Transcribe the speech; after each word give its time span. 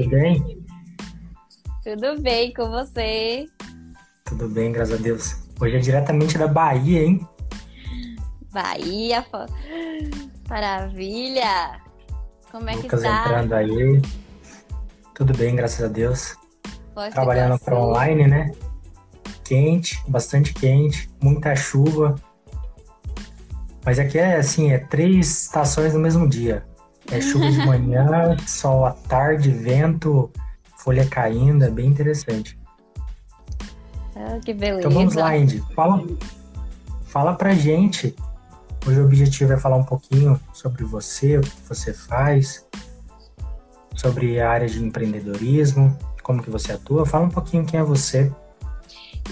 Tudo 0.00 0.10
bem? 0.10 0.64
Tudo 1.84 2.22
bem 2.22 2.54
com 2.54 2.70
você? 2.70 3.46
Tudo 4.24 4.48
bem, 4.48 4.72
graças 4.72 4.98
a 4.98 5.02
Deus. 5.02 5.36
Hoje 5.60 5.76
é 5.76 5.78
diretamente 5.78 6.38
da 6.38 6.48
Bahia, 6.48 7.02
hein? 7.02 7.28
Bahia, 8.50 9.26
maravilha! 10.48 11.80
Como 12.50 12.70
é 12.70 12.76
Lucas 12.76 13.02
que 13.02 13.06
tá? 13.06 13.20
entrando 13.20 13.52
aí. 13.52 14.02
Tudo 15.14 15.36
bem, 15.36 15.54
graças 15.54 15.84
a 15.84 15.88
Deus. 15.88 16.34
Do 16.94 17.10
Trabalhando 17.12 17.58
para 17.58 17.78
online, 17.78 18.26
né? 18.26 18.52
Quente, 19.44 20.02
bastante 20.08 20.54
quente, 20.54 21.10
muita 21.22 21.54
chuva. 21.54 22.14
Mas 23.84 23.98
aqui 23.98 24.18
é 24.18 24.36
assim, 24.36 24.72
é 24.72 24.78
três 24.78 25.42
estações 25.42 25.92
no 25.92 26.00
mesmo 26.00 26.26
dia. 26.26 26.64
É 27.10 27.20
chuva 27.20 27.50
de 27.50 27.58
manhã, 27.66 28.36
sol 28.46 28.84
à 28.84 28.92
tarde, 28.92 29.50
vento, 29.50 30.30
folha 30.76 31.06
caindo, 31.06 31.64
é 31.64 31.70
bem 31.70 31.86
interessante. 31.86 32.58
Ah, 34.14 34.38
que 34.44 34.52
beleza. 34.52 34.80
Então 34.80 34.90
vamos 34.90 35.14
lá, 35.14 35.36
Indy. 35.36 35.62
Fala, 35.74 36.04
fala 37.04 37.34
pra 37.34 37.52
gente. 37.54 38.14
Hoje 38.86 39.00
o 39.00 39.04
objetivo 39.04 39.52
é 39.52 39.56
falar 39.58 39.76
um 39.76 39.84
pouquinho 39.84 40.40
sobre 40.52 40.84
você, 40.84 41.36
o 41.36 41.42
que 41.42 41.50
você 41.68 41.92
faz, 41.92 42.66
sobre 43.94 44.40
a 44.40 44.50
área 44.50 44.66
de 44.66 44.82
empreendedorismo, 44.82 45.96
como 46.22 46.42
que 46.42 46.48
você 46.48 46.72
atua. 46.72 47.04
Fala 47.04 47.26
um 47.26 47.30
pouquinho 47.30 47.66
quem 47.66 47.80
é 47.80 47.82
você. 47.82 48.32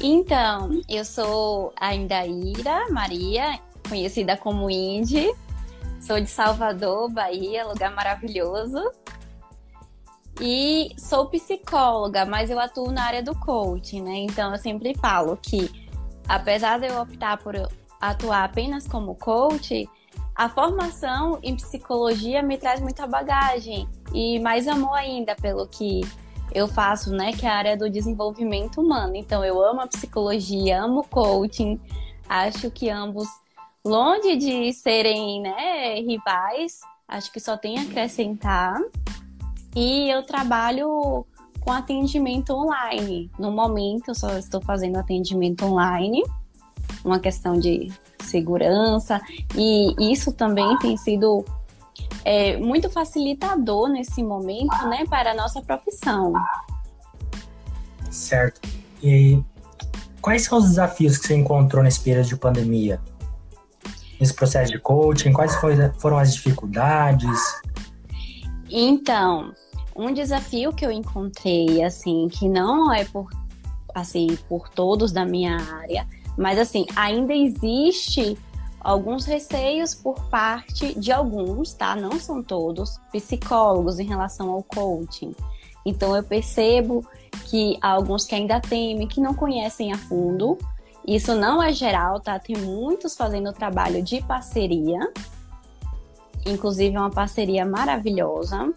Então, 0.03 0.81
eu 0.89 1.05
sou 1.05 1.73
a 1.81 1.95
Indaíra 1.95 2.91
Maria, 2.91 3.59
conhecida 3.89 4.37
como 4.37 4.71
Indy. 4.71 5.33
Sou 6.01 6.21
de 6.21 6.29
Salvador, 6.29 7.11
Bahia, 7.11 7.67
lugar 7.67 7.95
maravilhoso. 7.95 8.91
E 10.41 10.95
sou 10.97 11.27
psicóloga, 11.27 12.25
mas 12.25 12.49
eu 12.49 12.61
atuo 12.61 12.93
na 12.93 13.05
área 13.05 13.23
do 13.23 13.35
coaching, 13.35 14.03
né? 14.03 14.19
Então 14.19 14.53
eu 14.53 14.59
sempre 14.59 14.95
falo 14.95 15.37
que, 15.37 15.89
apesar 16.29 16.79
de 16.79 16.87
eu 16.87 17.01
optar 17.01 17.39
por 17.39 17.55
atuar 18.01 18.45
apenas 18.45 18.87
como 18.87 19.17
coach, 19.17 19.89
a 20.37 20.49
formação 20.49 21.41
em 21.43 21.57
psicologia 21.57 22.41
me 22.41 22.57
traz 22.57 22.81
muita 22.81 23.05
bagagem 23.05 23.89
e 24.15 24.39
mais 24.39 24.69
amor 24.69 24.95
ainda 24.95 25.35
pelo 25.35 25.67
que 25.67 26.03
eu 26.55 26.69
faço, 26.69 27.11
né? 27.11 27.33
Que 27.33 27.45
é 27.45 27.49
a 27.51 27.57
área 27.57 27.77
do 27.77 27.91
desenvolvimento 27.91 28.81
humano. 28.81 29.17
Então 29.17 29.45
eu 29.45 29.61
amo 29.61 29.81
a 29.81 29.89
psicologia, 29.89 30.81
amo 30.81 31.03
coaching, 31.11 31.81
acho 32.29 32.71
que 32.71 32.89
ambos, 32.89 33.27
longe 33.89 34.37
de 34.37 34.73
serem 34.73 35.43
né, 35.43 35.95
rivais, 36.01 36.81
acho 37.09 37.33
que 37.33 37.41
só 37.41 37.57
tem 37.57 37.79
a 37.79 37.83
acrescentar. 37.83 38.79
E 39.75 40.11
eu 40.11 40.23
trabalho 40.23 41.27
com 41.61 41.73
atendimento 41.73 42.53
online. 42.53 43.31
No 43.39 43.51
momento, 43.51 44.09
eu 44.09 44.15
só 44.15 44.39
estou 44.39 44.61
fazendo 44.61 44.97
atendimento 44.97 45.65
online, 45.65 46.23
uma 47.05 47.19
questão 47.19 47.59
de 47.59 47.93
segurança, 48.23 49.21
e 49.57 50.13
isso 50.13 50.33
também 50.33 50.77
tem 50.79 50.97
sido 50.97 51.45
é, 52.25 52.57
muito 52.59 52.91
facilitador 52.91 53.89
nesse 53.89 54.23
momento, 54.23 54.87
né, 54.89 55.05
para 55.09 55.33
a 55.33 55.35
nossa 55.35 55.63
profissão. 55.63 56.33
Certo. 58.11 58.69
E 59.03 59.43
quais 60.21 60.45
são 60.45 60.59
os 60.59 60.65
desafios 60.65 61.17
que 61.17 61.27
você 61.27 61.37
encontrou 61.37 61.83
nesse 61.83 62.01
período 62.01 62.29
de 62.29 62.37
pandemia? 62.37 63.01
Nesse 64.21 64.35
processo 64.35 64.73
de 64.73 64.79
coaching, 64.79 65.33
quais 65.33 65.55
foi- 65.57 65.91
foram 65.99 66.19
as 66.19 66.35
dificuldades? 66.35 67.39
Então, 68.71 69.53
um 69.95 70.13
desafio 70.13 70.73
que 70.73 70.85
eu 70.85 70.91
encontrei, 70.91 71.83
assim, 71.83 72.29
que 72.29 72.49
não 72.49 72.93
é 72.93 73.05
por, 73.05 73.29
assim, 73.95 74.39
por 74.49 74.69
todos 74.69 75.13
da 75.13 75.25
minha 75.25 75.57
área, 75.57 76.07
mas 76.37 76.59
assim, 76.59 76.87
ainda 76.95 77.35
existe 77.35 78.39
alguns 78.81 79.25
receios 79.25 79.95
por 79.95 80.23
parte 80.29 80.99
de 80.99 81.11
alguns, 81.11 81.73
tá? 81.73 81.97
Não 81.97 82.19
são 82.21 82.43
todos, 82.43 82.99
psicólogos 83.11 83.99
em 83.99 84.07
relação 84.07 84.51
ao 84.51 84.63
coaching. 84.63 85.35
Então 85.85 86.15
eu 86.15 86.23
percebo 86.23 87.05
que 87.47 87.77
há 87.81 87.91
alguns 87.91 88.25
que 88.25 88.35
ainda 88.35 88.61
temem, 88.61 89.09
que 89.09 89.21
não 89.21 89.35
conhecem 89.35 89.93
a 89.93 89.99
fundo. 89.99 90.59
Isso 91.09 91.35
não 91.35 91.63
é 91.63 91.73
geral, 91.73 92.21
tá? 92.21 92.39
Tem 92.39 92.55
muitos 92.59 93.17
fazendo 93.17 93.51
trabalho 93.51 94.03
de 94.03 94.21
parceria. 94.21 95.01
Inclusive 96.45 96.95
é 96.95 97.01
uma 97.01 97.11
parceria 97.11 97.65
maravilhosa. 97.65 98.75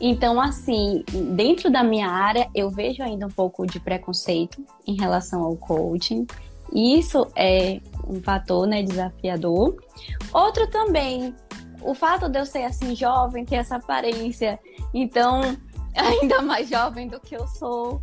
Então, 0.00 0.40
assim, 0.40 1.04
dentro 1.36 1.70
da 1.70 1.84
minha 1.84 2.08
área, 2.08 2.50
eu 2.52 2.68
vejo 2.68 3.00
ainda 3.00 3.26
um 3.26 3.30
pouco 3.30 3.64
de 3.64 3.78
preconceito 3.78 4.60
em 4.84 4.96
relação 4.96 5.44
ao 5.44 5.54
coaching. 5.54 6.26
Isso 6.72 7.28
é 7.36 7.80
um 8.08 8.20
fator, 8.20 8.66
né, 8.66 8.82
desafiador. 8.82 9.76
Outro 10.32 10.68
também, 10.70 11.32
o 11.80 11.94
fato 11.94 12.28
de 12.28 12.40
eu 12.40 12.46
ser 12.46 12.64
assim 12.64 12.92
jovem, 12.96 13.44
ter 13.44 13.56
essa 13.56 13.76
aparência, 13.76 14.58
então 14.92 15.56
ainda 15.94 16.42
mais 16.42 16.68
jovem 16.68 17.06
do 17.06 17.20
que 17.20 17.36
eu 17.36 17.46
sou, 17.46 18.00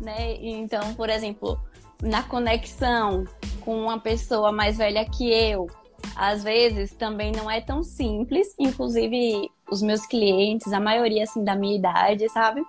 né? 0.00 0.36
Então, 0.40 0.94
por 0.94 1.10
exemplo, 1.10 1.60
na 2.02 2.22
conexão 2.22 3.24
com 3.60 3.80
uma 3.80 3.98
pessoa 3.98 4.52
mais 4.52 4.76
velha 4.78 5.04
que 5.04 5.28
eu, 5.28 5.66
às 6.14 6.42
vezes 6.44 6.92
também 6.92 7.32
não 7.32 7.50
é 7.50 7.60
tão 7.60 7.82
simples, 7.82 8.54
inclusive 8.58 9.50
os 9.70 9.82
meus 9.82 10.06
clientes, 10.06 10.72
a 10.72 10.80
maioria 10.80 11.24
assim 11.24 11.42
da 11.42 11.54
minha 11.56 11.76
idade, 11.76 12.28
sabe? 12.28 12.62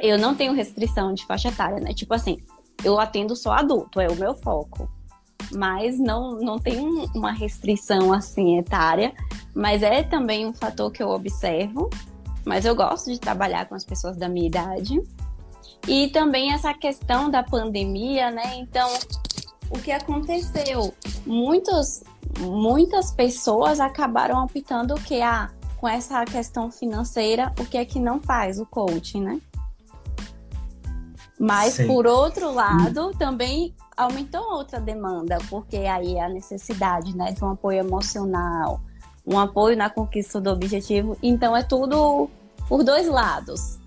Eu 0.00 0.16
não 0.18 0.34
tenho 0.34 0.52
restrição 0.52 1.12
de 1.12 1.26
faixa 1.26 1.48
etária, 1.48 1.80
né? 1.80 1.92
Tipo 1.92 2.14
assim, 2.14 2.38
eu 2.84 2.98
atendo 3.00 3.34
só 3.34 3.52
adulto, 3.52 4.00
é 4.00 4.08
o 4.08 4.14
meu 4.14 4.34
foco. 4.34 4.88
Mas 5.52 5.98
não, 5.98 6.36
não 6.38 6.58
tem 6.58 6.78
um- 6.78 7.06
uma 7.14 7.32
restrição 7.32 8.12
assim 8.12 8.58
etária, 8.58 9.12
mas 9.54 9.82
é 9.82 10.02
também 10.02 10.46
um 10.46 10.52
fator 10.54 10.92
que 10.92 11.02
eu 11.02 11.08
observo. 11.08 11.90
Mas 12.44 12.64
eu 12.64 12.74
gosto 12.76 13.10
de 13.10 13.18
trabalhar 13.18 13.66
com 13.66 13.74
as 13.74 13.84
pessoas 13.84 14.16
da 14.16 14.28
minha 14.28 14.46
idade. 14.46 15.02
E 15.86 16.08
também 16.08 16.52
essa 16.52 16.74
questão 16.74 17.30
da 17.30 17.42
pandemia, 17.42 18.30
né? 18.30 18.56
Então, 18.56 18.90
o 19.70 19.78
que 19.78 19.92
aconteceu? 19.92 20.94
Muitos, 21.26 22.02
muitas 22.40 23.12
pessoas 23.12 23.80
acabaram 23.80 24.44
optando 24.44 24.94
o 24.94 25.00
que 25.00 25.20
ah, 25.22 25.50
com 25.76 25.88
essa 25.88 26.24
questão 26.24 26.70
financeira, 26.70 27.52
o 27.58 27.64
que 27.64 27.78
é 27.78 27.84
que 27.84 27.98
não 27.98 28.20
faz 28.20 28.58
o 28.58 28.66
coaching, 28.66 29.22
né? 29.22 29.40
Mas 31.38 31.74
Sim. 31.74 31.86
por 31.86 32.06
outro 32.06 32.52
lado, 32.52 33.12
também 33.16 33.74
aumentou 33.96 34.42
outra 34.54 34.80
demanda, 34.80 35.38
porque 35.48 35.76
aí 35.76 36.18
a 36.18 36.28
necessidade, 36.28 37.16
né, 37.16 37.32
de 37.32 37.44
um 37.44 37.50
apoio 37.50 37.78
emocional, 37.78 38.80
um 39.24 39.38
apoio 39.38 39.76
na 39.76 39.88
conquista 39.88 40.40
do 40.40 40.50
objetivo. 40.50 41.16
Então 41.22 41.56
é 41.56 41.62
tudo 41.62 42.28
por 42.68 42.82
dois 42.82 43.08
lados. 43.08 43.78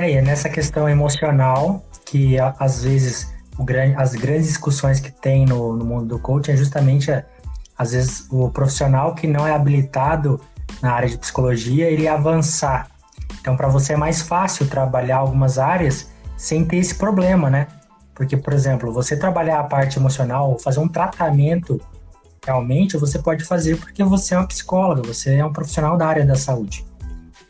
É, 0.00 0.12
e 0.12 0.14
é 0.14 0.22
nessa 0.22 0.48
questão 0.48 0.88
emocional 0.88 1.84
que 2.06 2.38
às 2.58 2.82
vezes 2.84 3.34
o 3.58 3.62
gran- 3.62 3.94
as 3.98 4.14
grandes 4.14 4.46
discussões 4.46 4.98
que 4.98 5.10
tem 5.10 5.44
no, 5.44 5.76
no 5.76 5.84
mundo 5.84 6.06
do 6.06 6.18
coaching 6.18 6.52
é 6.52 6.56
justamente 6.56 7.12
a- 7.12 7.22
às 7.76 7.92
vezes 7.92 8.26
o 8.30 8.48
profissional 8.48 9.14
que 9.14 9.26
não 9.26 9.46
é 9.46 9.52
habilitado 9.52 10.40
na 10.80 10.92
área 10.94 11.06
de 11.06 11.18
psicologia 11.18 11.90
ele 11.90 12.08
avançar. 12.08 12.88
Então 13.42 13.54
para 13.58 13.68
você 13.68 13.92
é 13.92 13.96
mais 13.98 14.22
fácil 14.22 14.66
trabalhar 14.66 15.18
algumas 15.18 15.58
áreas 15.58 16.10
sem 16.34 16.64
ter 16.64 16.78
esse 16.78 16.94
problema, 16.94 17.50
né? 17.50 17.66
Porque, 18.14 18.38
por 18.38 18.54
exemplo, 18.54 18.90
você 18.90 19.18
trabalhar 19.18 19.60
a 19.60 19.64
parte 19.64 19.98
emocional, 19.98 20.58
fazer 20.58 20.80
um 20.80 20.88
tratamento 20.88 21.78
realmente 22.42 22.96
você 22.96 23.18
pode 23.18 23.44
fazer 23.44 23.76
porque 23.76 24.02
você 24.02 24.34
é 24.34 24.38
uma 24.38 24.46
psicóloga, 24.46 25.02
você 25.02 25.34
é 25.34 25.44
um 25.44 25.52
profissional 25.52 25.98
da 25.98 26.06
área 26.06 26.24
da 26.24 26.36
saúde. 26.36 26.86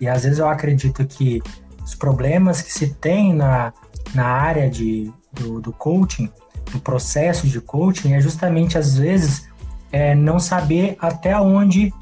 E 0.00 0.08
às 0.08 0.24
vezes 0.24 0.40
eu 0.40 0.48
acredito 0.48 1.06
que 1.06 1.40
os 1.84 1.94
problemas 1.94 2.62
que 2.62 2.72
se 2.72 2.94
tem 2.94 3.34
na, 3.34 3.72
na 4.14 4.26
área 4.26 4.70
de, 4.70 5.12
do, 5.32 5.60
do 5.60 5.72
coaching, 5.72 6.30
no 6.72 6.80
processo 6.80 7.46
de 7.46 7.60
coaching, 7.60 8.14
é 8.14 8.20
justamente 8.20 8.78
às 8.78 8.96
vezes 8.96 9.48
é, 9.90 10.14
não 10.14 10.38
saber 10.38 10.96
até 11.00 11.38
onde 11.38 11.92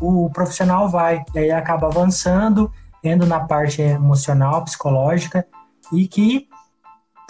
o 0.00 0.28
profissional 0.30 0.88
vai. 0.88 1.24
E 1.34 1.38
aí 1.38 1.50
acaba 1.50 1.86
avançando, 1.86 2.70
indo 3.02 3.26
na 3.26 3.40
parte 3.40 3.80
emocional, 3.80 4.64
psicológica, 4.64 5.46
e 5.92 6.06
que 6.06 6.48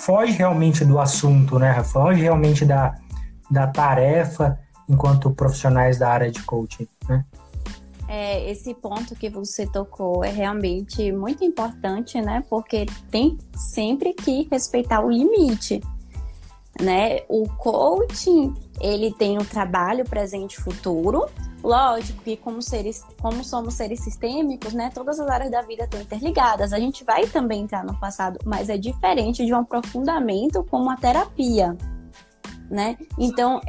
foge 0.01 0.33
realmente 0.33 0.85
do 0.85 0.99
assunto, 0.99 1.59
né? 1.59 1.83
Foge 1.85 2.21
realmente 2.21 2.65
da, 2.65 2.95
da 3.51 3.67
tarefa 3.67 4.59
enquanto 4.89 5.31
profissionais 5.31 5.99
da 5.99 6.11
área 6.11 6.31
de 6.31 6.43
coaching, 6.43 6.89
né? 7.09 7.25
É, 8.15 8.51
esse 8.51 8.75
ponto 8.75 9.17
que 9.17 9.31
você 9.31 9.67
tocou 9.67 10.23
é 10.23 10.29
realmente 10.29 11.11
muito 11.11 11.43
importante, 11.43 12.21
né? 12.21 12.45
Porque 12.51 12.85
tem 13.11 13.39
sempre 13.57 14.13
que 14.13 14.47
respeitar 14.51 15.03
o 15.03 15.11
limite, 15.11 15.81
né? 16.79 17.21
O 17.27 17.49
coaching, 17.57 18.53
ele 18.83 19.15
tem 19.15 19.39
o 19.39 19.45
trabalho 19.47 20.05
presente 20.05 20.59
e 20.59 20.61
futuro, 20.61 21.27
Lógico 21.65 22.21
que 22.25 22.37
como 22.37 22.61
seres, 22.61 23.05
como 23.21 23.45
somos 23.45 23.75
seres 23.75 24.01
sistêmicos, 24.01 24.75
né, 24.75 24.91
todas 24.93 25.21
as 25.21 25.29
áreas 25.29 25.49
da 25.49 25.63
vida 25.63 25.85
estão 25.85 26.01
interligadas. 26.01 26.73
A 26.73 26.81
gente 26.81 27.05
vai 27.05 27.25
também 27.29 27.63
entrar 27.63 27.85
no 27.85 27.95
passado, 28.01 28.37
mas 28.45 28.69
é 28.69 28.77
diferente 28.77 29.47
de 29.47 29.55
um 29.55 29.59
aprofundamento 29.59 30.65
como 30.65 30.91
a 30.91 30.97
terapia, 30.97 31.77
né? 32.69 32.99
Então, 33.17 33.61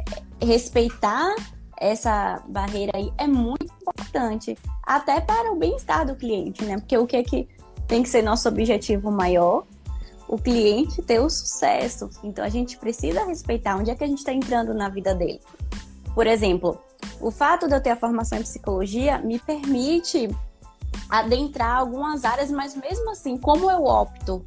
respeitar 0.42 1.36
essa 1.78 2.42
barreira 2.48 2.92
aí 2.94 3.12
é 3.18 3.26
muito 3.26 3.72
importante, 3.80 4.56
até 4.82 5.20
para 5.20 5.52
o 5.52 5.56
bem-estar 5.56 6.06
do 6.06 6.14
cliente, 6.14 6.64
né? 6.64 6.76
Porque 6.78 6.96
o 6.96 7.06
que 7.06 7.16
é 7.16 7.22
que 7.22 7.48
tem 7.86 8.02
que 8.02 8.08
ser 8.08 8.22
nosso 8.22 8.48
objetivo 8.48 9.10
maior? 9.10 9.64
O 10.26 10.38
cliente 10.38 11.02
ter 11.02 11.20
o 11.20 11.28
sucesso. 11.28 12.08
Então 12.22 12.44
a 12.44 12.48
gente 12.48 12.78
precisa 12.78 13.24
respeitar 13.24 13.76
onde 13.76 13.90
é 13.90 13.94
que 13.94 14.04
a 14.04 14.06
gente 14.06 14.18
está 14.18 14.32
entrando 14.32 14.72
na 14.72 14.88
vida 14.88 15.14
dele. 15.14 15.40
Por 16.14 16.26
exemplo, 16.26 16.78
o 17.20 17.30
fato 17.30 17.66
de 17.66 17.74
eu 17.74 17.80
ter 17.80 17.90
a 17.90 17.96
formação 17.96 18.38
em 18.38 18.42
psicologia 18.42 19.18
me 19.18 19.38
permite 19.38 20.28
adentrar 21.08 21.76
algumas 21.76 22.24
áreas, 22.24 22.50
mas 22.50 22.74
mesmo 22.74 23.10
assim, 23.10 23.36
como 23.36 23.70
eu 23.70 23.84
opto 23.84 24.44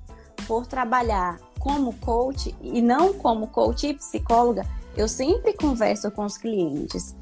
por 0.47 0.65
trabalhar 0.65 1.39
como 1.59 1.93
coach 1.93 2.55
e 2.61 2.81
não 2.81 3.13
como 3.13 3.47
coach 3.47 3.87
e 3.87 3.93
psicóloga, 3.93 4.65
eu 4.97 5.07
sempre 5.07 5.53
converso 5.53 6.09
com 6.11 6.25
os 6.25 6.37
clientes, 6.37 7.15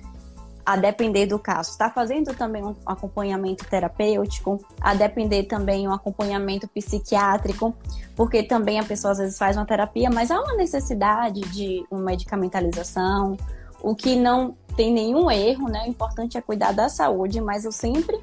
a 0.66 0.76
depender 0.76 1.28
do 1.28 1.38
caso. 1.38 1.70
Está 1.70 1.92
fazendo 1.92 2.34
também 2.34 2.64
um 2.64 2.76
acompanhamento 2.86 3.66
terapêutico, 3.66 4.66
a 4.82 4.96
depender 4.96 5.44
também 5.44 5.88
um 5.88 5.92
acompanhamento 5.92 6.68
psiquiátrico, 6.68 7.76
porque 8.16 8.42
também 8.42 8.80
a 8.80 8.84
pessoa 8.84 9.12
às 9.12 9.20
vezes 9.20 9.38
faz 9.38 9.56
uma 9.56 9.66
terapia, 9.66 10.10
mas 10.10 10.32
há 10.32 10.42
uma 10.42 10.56
necessidade 10.56 11.42
de 11.42 11.86
uma 11.92 12.02
medicamentalização, 12.02 13.38
o 13.82 13.96
que 13.96 14.16
não 14.16 14.58
tem 14.76 14.92
nenhum 14.92 15.30
erro, 15.30 15.70
né? 15.70 15.84
O 15.86 15.90
importante 15.90 16.38
é 16.38 16.42
cuidar 16.42 16.72
da 16.72 16.90
saúde, 16.90 17.40
mas 17.40 17.66
eu 17.66 17.72
sempre 17.72 18.20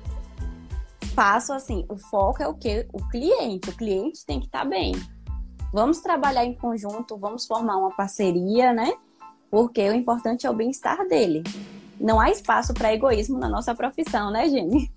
faço 1.15 1.53
assim, 1.53 1.85
o 1.89 1.97
foco 1.97 2.43
é 2.43 2.49
o 2.49 2.55
que? 2.55 2.87
O 2.93 3.07
cliente, 3.09 3.71
o 3.71 3.77
cliente 3.77 4.27
tem 4.27 4.41
que 4.41 4.47
estar 4.47 4.61
tá 4.61 4.65
bem. 4.65 4.93
Vamos 5.73 6.01
trabalhar 6.01 6.45
em 6.45 6.55
conjunto, 6.55 7.17
vamos 7.17 7.47
formar 7.47 7.77
uma 7.77 7.95
parceria, 7.95 8.73
né? 8.73 8.93
Porque 9.53 9.87
o 9.87 9.95
importante 9.95 10.47
é 10.47 10.51
o 10.51 10.55
bem-estar 10.55 11.07
dele. 11.07 11.45
Não 12.01 12.19
há 12.19 12.31
espaço 12.31 12.73
para 12.73 12.95
egoísmo 12.95 13.39
na 13.39 13.51
nossa 13.51 13.75
profissão, 13.75 14.31
né, 14.31 14.49
Jenny? 14.49 14.91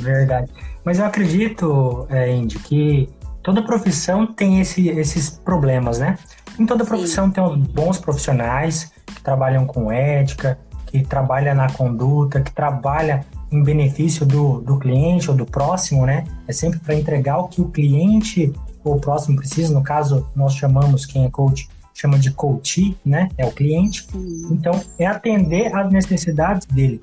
Verdade. 0.00 0.50
Mas 0.84 0.98
eu 0.98 1.04
acredito, 1.04 2.08
é, 2.10 2.34
Indy, 2.34 2.58
que 2.58 3.08
toda 3.40 3.62
profissão 3.62 4.26
tem 4.26 4.60
esse, 4.60 4.88
esses 4.88 5.30
problemas, 5.30 6.00
né? 6.00 6.18
Em 6.58 6.66
toda 6.66 6.84
profissão 6.84 7.26
Sim. 7.26 7.32
tem 7.32 7.58
bons 7.72 7.98
profissionais 7.98 8.92
que 9.06 9.22
trabalham 9.22 9.64
com 9.64 9.92
ética, 9.92 10.58
que 10.86 11.04
trabalham 11.04 11.54
na 11.54 11.70
conduta, 11.70 12.40
que 12.40 12.50
trabalham 12.50 13.20
em 13.52 13.62
benefício 13.62 14.26
do, 14.26 14.60
do 14.60 14.76
cliente 14.76 15.30
ou 15.30 15.36
do 15.36 15.46
próximo, 15.46 16.04
né? 16.04 16.24
É 16.48 16.52
sempre 16.52 16.80
para 16.80 16.96
entregar 16.96 17.38
o 17.38 17.46
que 17.46 17.60
o 17.60 17.68
cliente 17.68 18.52
ou 18.82 18.96
o 18.96 19.00
próximo 19.00 19.36
precisa. 19.36 19.72
No 19.72 19.84
caso, 19.84 20.28
nós 20.34 20.54
chamamos 20.54 21.06
quem 21.06 21.26
é 21.26 21.30
coach 21.30 21.68
chama 22.00 22.18
de 22.18 22.30
coach, 22.30 22.96
né? 23.04 23.28
É 23.36 23.44
o 23.44 23.52
cliente. 23.52 24.06
Então, 24.50 24.80
é 24.98 25.06
atender 25.06 25.74
às 25.74 25.92
necessidades 25.92 26.66
dele. 26.66 27.00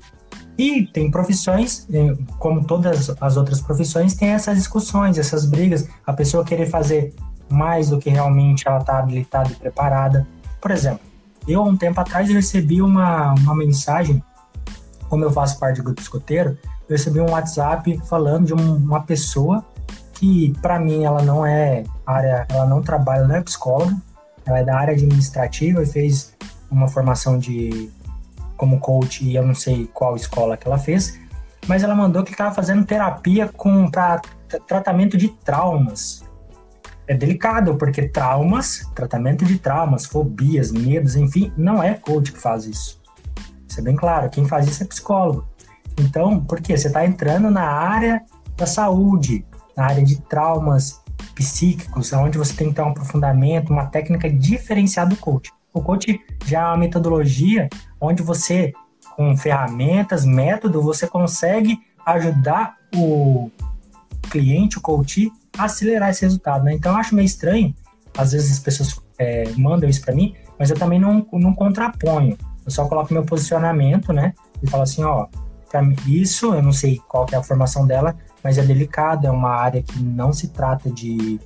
E 0.56 0.86
tem 0.86 1.08
profissões, 1.08 1.86
eh, 1.92 2.16
como 2.38 2.64
todas 2.64 3.08
as 3.20 3.36
outras 3.36 3.60
profissões, 3.60 4.14
tem 4.14 4.30
essas 4.30 4.56
discussões, 4.56 5.16
essas 5.16 5.44
brigas, 5.44 5.88
a 6.04 6.12
pessoa 6.12 6.44
querer 6.44 6.66
fazer 6.66 7.14
mais 7.48 7.90
do 7.90 7.98
que 7.98 8.10
realmente 8.10 8.66
ela 8.66 8.78
está 8.78 8.98
habilitada 8.98 9.50
e 9.52 9.54
preparada. 9.54 10.26
Por 10.60 10.72
exemplo, 10.72 11.00
eu, 11.46 11.60
há 11.60 11.64
um 11.64 11.76
tempo 11.76 12.00
atrás, 12.00 12.28
recebi 12.28 12.82
uma, 12.82 13.34
uma 13.34 13.54
mensagem, 13.54 14.22
como 15.08 15.24
eu 15.24 15.30
faço 15.30 15.60
parte 15.60 15.76
do 15.76 15.84
grupo 15.84 16.00
escoteiro, 16.00 16.58
eu 16.88 16.96
recebi 16.96 17.20
um 17.20 17.30
WhatsApp 17.30 18.00
falando 18.08 18.46
de 18.46 18.54
um, 18.54 18.76
uma 18.76 19.02
pessoa 19.02 19.64
que, 20.14 20.52
para 20.60 20.80
mim, 20.80 21.04
ela 21.04 21.22
não 21.22 21.46
é 21.46 21.84
área, 22.04 22.46
ela 22.48 22.66
não 22.66 22.82
trabalha, 22.82 23.24
não 23.28 23.36
é 23.36 23.40
psicóloga, 23.40 23.96
ela 24.48 24.60
é 24.60 24.64
da 24.64 24.78
área 24.78 24.94
administrativa 24.94 25.82
e 25.82 25.86
fez 25.86 26.34
uma 26.70 26.88
formação 26.88 27.38
de 27.38 27.90
como 28.56 28.80
coach 28.80 29.24
e 29.24 29.36
eu 29.36 29.46
não 29.46 29.54
sei 29.54 29.86
qual 29.92 30.16
escola 30.16 30.56
que 30.56 30.66
ela 30.66 30.78
fez, 30.78 31.20
mas 31.66 31.82
ela 31.82 31.94
mandou 31.94 32.24
que 32.24 32.32
estava 32.32 32.54
fazendo 32.54 32.84
terapia 32.84 33.48
com 33.48 33.90
para 33.90 34.22
tratamento 34.66 35.16
de 35.16 35.28
traumas. 35.28 36.24
É 37.06 37.14
delicado 37.14 37.76
porque 37.76 38.08
traumas, 38.08 38.86
tratamento 38.94 39.44
de 39.44 39.58
traumas, 39.58 40.06
fobias, 40.06 40.72
medos, 40.72 41.14
enfim, 41.14 41.52
não 41.56 41.82
é 41.82 41.94
coach 41.94 42.32
que 42.32 42.40
faz 42.40 42.64
isso. 42.64 43.00
Isso 43.68 43.80
é 43.80 43.82
bem 43.82 43.96
claro. 43.96 44.30
Quem 44.30 44.46
faz 44.46 44.66
isso 44.66 44.82
é 44.82 44.86
psicólogo. 44.86 45.46
Então, 45.98 46.40
por 46.44 46.60
quê? 46.60 46.76
Você 46.76 46.88
está 46.88 47.04
entrando 47.04 47.50
na 47.50 47.64
área 47.64 48.22
da 48.56 48.66
saúde, 48.66 49.44
na 49.76 49.86
área 49.86 50.04
de 50.04 50.20
traumas, 50.22 51.00
psíquicos, 51.34 52.12
onde 52.12 52.38
você 52.38 52.54
tem 52.54 52.68
que 52.68 52.74
ter 52.74 52.82
um 52.82 52.88
aprofundamento, 52.88 53.70
uma 53.70 53.86
técnica 53.86 54.28
diferenciada 54.30 55.10
do 55.10 55.16
coach. 55.16 55.52
O 55.72 55.82
coach 55.82 56.20
já 56.44 56.60
é 56.60 56.64
uma 56.64 56.76
metodologia 56.76 57.68
onde 58.00 58.22
você, 58.22 58.72
com 59.16 59.36
ferramentas, 59.36 60.24
método, 60.24 60.82
você 60.82 61.06
consegue 61.06 61.78
ajudar 62.04 62.76
o 62.94 63.50
cliente, 64.30 64.78
o 64.78 64.80
coach, 64.80 65.30
a 65.56 65.64
acelerar 65.64 66.10
esse 66.10 66.22
resultado. 66.22 66.64
Né? 66.64 66.74
Então, 66.74 66.92
eu 66.92 66.98
acho 66.98 67.14
meio 67.14 67.26
estranho, 67.26 67.74
às 68.16 68.32
vezes 68.32 68.52
as 68.52 68.58
pessoas 68.58 69.00
é, 69.18 69.50
mandam 69.56 69.88
isso 69.88 70.00
para 70.00 70.14
mim, 70.14 70.34
mas 70.58 70.70
eu 70.70 70.76
também 70.76 70.98
não, 70.98 71.26
não 71.32 71.54
contraponho. 71.54 72.36
Eu 72.64 72.70
só 72.70 72.86
coloco 72.86 73.12
meu 73.12 73.24
posicionamento, 73.24 74.12
né? 74.12 74.34
E 74.62 74.68
falo 74.68 74.82
assim, 74.82 75.02
ó, 75.02 75.26
para 75.70 75.82
isso, 76.06 76.54
eu 76.54 76.62
não 76.62 76.72
sei 76.72 77.00
qual 77.08 77.26
é 77.32 77.36
a 77.36 77.42
formação 77.42 77.86
dela, 77.86 78.16
mas 78.42 78.58
é 78.58 78.62
delicado, 78.62 79.26
é 79.26 79.30
uma 79.30 79.50
área 79.50 79.82
que 79.82 80.02
não 80.02 80.32
se 80.32 80.48
trata 80.48 80.90
de 80.90 81.40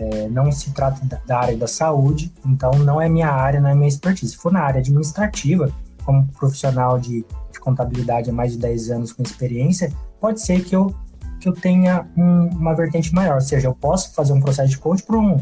é, 0.00 0.28
não 0.28 0.50
se 0.50 0.72
trata 0.72 1.00
da 1.26 1.38
área 1.38 1.56
da 1.56 1.66
saúde, 1.66 2.32
então 2.44 2.70
não 2.72 3.00
é 3.00 3.08
minha 3.08 3.28
área, 3.28 3.60
não 3.60 3.68
é 3.68 3.74
minha 3.74 3.88
expertise. 3.88 4.32
Se 4.32 4.38
for 4.38 4.50
na 4.50 4.60
área 4.60 4.80
administrativa, 4.80 5.70
como 6.04 6.26
profissional 6.28 6.98
de, 6.98 7.24
de 7.52 7.60
contabilidade 7.60 8.30
há 8.30 8.32
mais 8.32 8.52
de 8.52 8.58
10 8.58 8.90
anos 8.90 9.12
com 9.12 9.22
experiência, 9.22 9.92
pode 10.18 10.40
ser 10.40 10.64
que 10.64 10.74
eu, 10.74 10.94
que 11.38 11.48
eu 11.48 11.52
tenha 11.52 12.06
um, 12.16 12.46
uma 12.48 12.74
vertente 12.74 13.14
maior, 13.14 13.34
ou 13.34 13.40
seja, 13.40 13.68
eu 13.68 13.74
posso 13.74 14.14
fazer 14.14 14.32
um 14.32 14.40
processo 14.40 14.70
de 14.70 14.78
coach 14.78 15.02
para 15.02 15.18
um, 15.18 15.38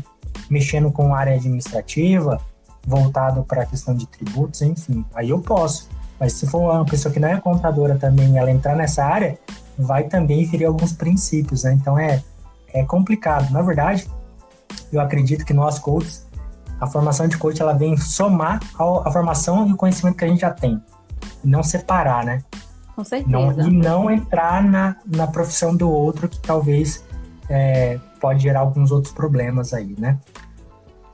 mexendo 0.50 0.90
com 0.90 1.14
área 1.14 1.34
administrativa, 1.34 2.40
voltado 2.84 3.44
para 3.44 3.62
a 3.62 3.66
questão 3.66 3.94
de 3.94 4.06
tributos, 4.06 4.62
enfim, 4.62 5.04
aí 5.14 5.30
eu 5.30 5.40
posso. 5.40 5.88
Mas 6.18 6.32
se 6.32 6.46
for 6.46 6.62
uma 6.62 6.84
pessoa 6.84 7.12
que 7.12 7.20
não 7.20 7.28
é 7.28 7.40
contadora 7.40 7.96
também, 7.96 8.36
ela 8.36 8.50
entrar 8.50 8.74
nessa 8.74 9.04
área, 9.04 9.38
vai 9.78 10.04
também 10.04 10.46
ferir 10.46 10.66
alguns 10.66 10.92
princípios, 10.92 11.62
né? 11.62 11.72
Então 11.72 11.98
é, 11.98 12.22
é 12.74 12.84
complicado. 12.84 13.50
Na 13.52 13.62
verdade, 13.62 14.08
eu 14.92 15.00
acredito 15.00 15.44
que 15.44 15.54
nós 15.54 15.78
coaches, 15.78 16.26
a 16.80 16.86
formação 16.86 17.28
de 17.28 17.38
coach, 17.38 17.60
ela 17.60 17.72
vem 17.72 17.96
somar 17.96 18.60
a 18.78 19.10
formação 19.10 19.68
e 19.68 19.72
o 19.72 19.76
conhecimento 19.76 20.16
que 20.16 20.24
a 20.24 20.28
gente 20.28 20.40
já 20.40 20.50
tem. 20.50 20.82
Não 21.44 21.62
separar, 21.62 22.24
né? 22.24 22.42
Com 22.94 23.04
certeza. 23.04 23.30
Não, 23.30 23.52
e 23.60 23.70
não 23.70 24.10
entrar 24.10 24.62
na, 24.62 24.96
na 25.06 25.26
profissão 25.26 25.76
do 25.76 25.88
outro, 25.88 26.28
que 26.28 26.40
talvez 26.40 27.04
é, 27.48 27.98
pode 28.20 28.42
gerar 28.42 28.60
alguns 28.60 28.90
outros 28.90 29.12
problemas 29.12 29.72
aí, 29.72 29.94
né? 29.98 30.18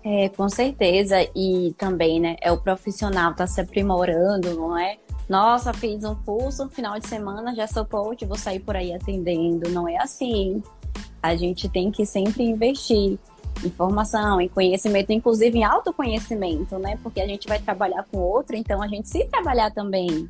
É, 0.02 0.28
com 0.30 0.49
certeza. 0.49 1.16
E 1.35 1.75
também, 1.78 2.21
né, 2.21 2.37
é 2.40 2.52
o 2.52 2.59
profissional 2.59 3.35
tá 3.35 3.47
se 3.47 3.61
aprimorando, 3.61 4.54
não 4.54 4.76
é? 4.78 4.97
Nossa, 5.28 5.73
fiz 5.73 6.04
um 6.04 6.14
curso 6.14 6.64
no 6.64 6.71
final 6.71 6.99
de 6.99 7.09
semana, 7.09 7.54
já 7.54 7.66
sou 7.66 7.85
coach, 7.85 8.25
vou 8.26 8.37
sair 8.37 8.61
por 8.61 8.76
aí 8.76 8.93
atendendo. 8.93 9.71
Não 9.71 9.88
é 9.88 9.97
assim. 9.97 10.62
A 11.23 11.35
gente 11.35 11.69
tem 11.69 11.90
que 11.90 12.04
sempre 12.04 12.43
investir 12.43 13.19
em 13.64 13.71
formação, 13.71 14.40
em 14.40 14.49
conhecimento, 14.49 15.12
inclusive 15.12 15.59
em 15.59 15.64
autoconhecimento, 15.64 16.78
né? 16.78 16.99
Porque 17.02 17.21
a 17.21 17.26
gente 17.26 17.49
vai 17.49 17.59
trabalhar 17.59 18.04
com 18.11 18.19
outro, 18.19 18.54
então 18.57 18.83
a 18.83 18.88
gente 18.88 19.09
se 19.09 19.25
trabalhar 19.25 19.71
também. 19.71 20.28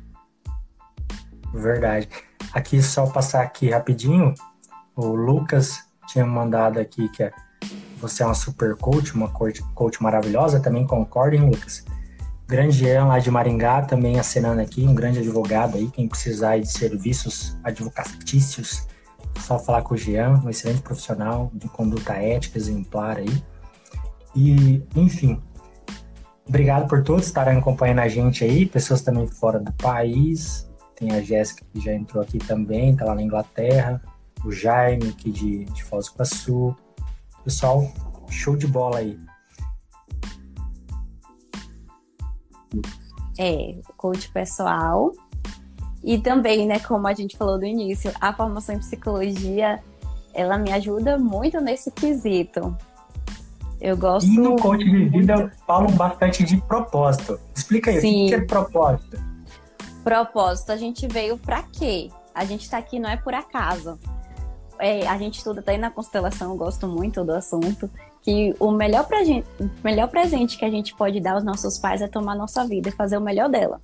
Verdade. 1.53 2.07
Aqui, 2.53 2.81
só 2.81 3.07
passar 3.07 3.41
aqui 3.41 3.69
rapidinho, 3.69 4.33
o 4.95 5.07
Lucas 5.07 5.83
tinha 6.07 6.25
mandado 6.25 6.79
aqui 6.79 7.09
que 7.09 7.23
é, 7.23 7.33
você 7.97 8.23
é 8.23 8.25
uma 8.25 8.35
super 8.35 8.75
coach, 8.77 9.13
uma 9.13 9.29
coach, 9.29 9.61
coach 9.73 10.01
maravilhosa, 10.01 10.61
também 10.61 10.87
concorda, 10.87 11.35
hein, 11.35 11.49
Lucas? 11.49 11.83
Grande 12.47 12.77
Jean 12.77 13.05
lá 13.05 13.17
de 13.17 13.31
Maringá, 13.31 13.81
também 13.81 14.19
acenando 14.19 14.61
aqui, 14.61 14.85
um 14.87 14.93
grande 14.93 15.19
advogado 15.19 15.77
aí, 15.77 15.87
quem 15.87 16.07
precisar 16.07 16.59
de 16.59 16.71
serviços 16.71 17.57
advocatícios, 17.63 18.87
só 19.39 19.57
falar 19.57 19.81
com 19.81 19.95
o 19.95 19.97
Jean, 19.97 20.41
um 20.43 20.49
excelente 20.49 20.81
profissional 20.81 21.49
de 21.53 21.67
conduta 21.67 22.13
ética 22.13 22.57
exemplar 22.57 23.17
aí. 23.17 23.43
E, 24.35 24.83
enfim, 24.95 25.41
obrigado 26.47 26.87
por 26.87 27.03
todos 27.03 27.25
estarem 27.25 27.57
acompanhando 27.57 27.99
a 27.99 28.07
gente 28.07 28.43
aí, 28.43 28.65
pessoas 28.65 29.01
também 29.01 29.25
fora 29.27 29.59
do 29.59 29.73
país. 29.73 30.69
Tem 30.95 31.11
a 31.13 31.21
Jéssica 31.21 31.65
que 31.73 31.81
já 31.81 31.93
entrou 31.93 32.21
aqui 32.21 32.37
também, 32.37 32.95
tá 32.95 33.05
lá 33.05 33.15
na 33.15 33.23
Inglaterra, 33.23 34.01
o 34.43 34.51
Jaime 34.51 35.09
aqui 35.09 35.31
de, 35.31 35.65
de 35.65 35.83
Foz 35.83 36.07
do 36.07 36.13
Iguaçu. 36.13 36.75
Pessoal, 37.43 37.91
show 38.29 38.55
de 38.55 38.67
bola 38.67 38.99
aí. 38.99 39.19
É, 43.37 43.75
coach 43.97 44.29
pessoal. 44.31 45.11
E 46.03 46.19
também, 46.19 46.67
né, 46.67 46.79
como 46.79 47.07
a 47.07 47.13
gente 47.13 47.35
falou 47.35 47.57
no 47.57 47.65
início, 47.65 48.11
a 48.21 48.31
formação 48.31 48.75
em 48.75 48.79
psicologia, 48.79 49.81
ela 50.33 50.57
me 50.57 50.71
ajuda 50.71 51.17
muito 51.17 51.59
nesse 51.59 51.89
quesito. 51.91 52.75
Eu 53.81 53.97
gosto. 53.97 54.27
E 54.27 54.37
no 54.37 54.55
coach 54.55 54.83
de 54.83 55.09
vida 55.09 55.51
falam 55.67 55.91
bastante 55.91 56.43
de 56.43 56.57
propósito. 56.61 57.39
Explica 57.55 57.91
aí, 57.91 57.99
Sim. 57.99 58.25
o 58.25 58.29
que 58.29 58.35
é 58.35 58.41
propósito? 58.41 59.17
Propósito, 60.03 60.71
a 60.71 60.77
gente 60.77 61.07
veio 61.07 61.37
para 61.37 61.63
quê? 61.63 62.09
A 62.33 62.45
gente 62.45 62.61
está 62.61 62.77
aqui 62.77 62.99
não 62.99 63.09
é 63.09 63.17
por 63.17 63.33
acaso. 63.33 63.97
É, 64.79 65.07
a 65.07 65.17
gente 65.17 65.37
estuda 65.37 65.61
até 65.61 65.77
na 65.77 65.89
constelação, 65.89 66.51
eu 66.51 66.57
gosto 66.57 66.87
muito 66.87 67.23
do 67.23 67.31
assunto, 67.31 67.89
que 68.25 68.55
o 68.59 68.71
melhor, 68.71 69.05
pra 69.05 69.23
gente, 69.23 69.47
o 69.59 69.69
melhor 69.83 70.07
presente 70.07 70.57
que 70.57 70.65
a 70.65 70.69
gente 70.69 70.95
pode 70.95 71.19
dar 71.19 71.35
aos 71.35 71.43
nossos 71.43 71.77
pais 71.77 72.01
é 72.01 72.07
tomar 72.07 72.35
nossa 72.35 72.65
vida 72.65 72.89
e 72.89 72.91
fazer 72.91 73.19
o 73.19 73.21
melhor 73.21 73.47
dela. 73.47 73.79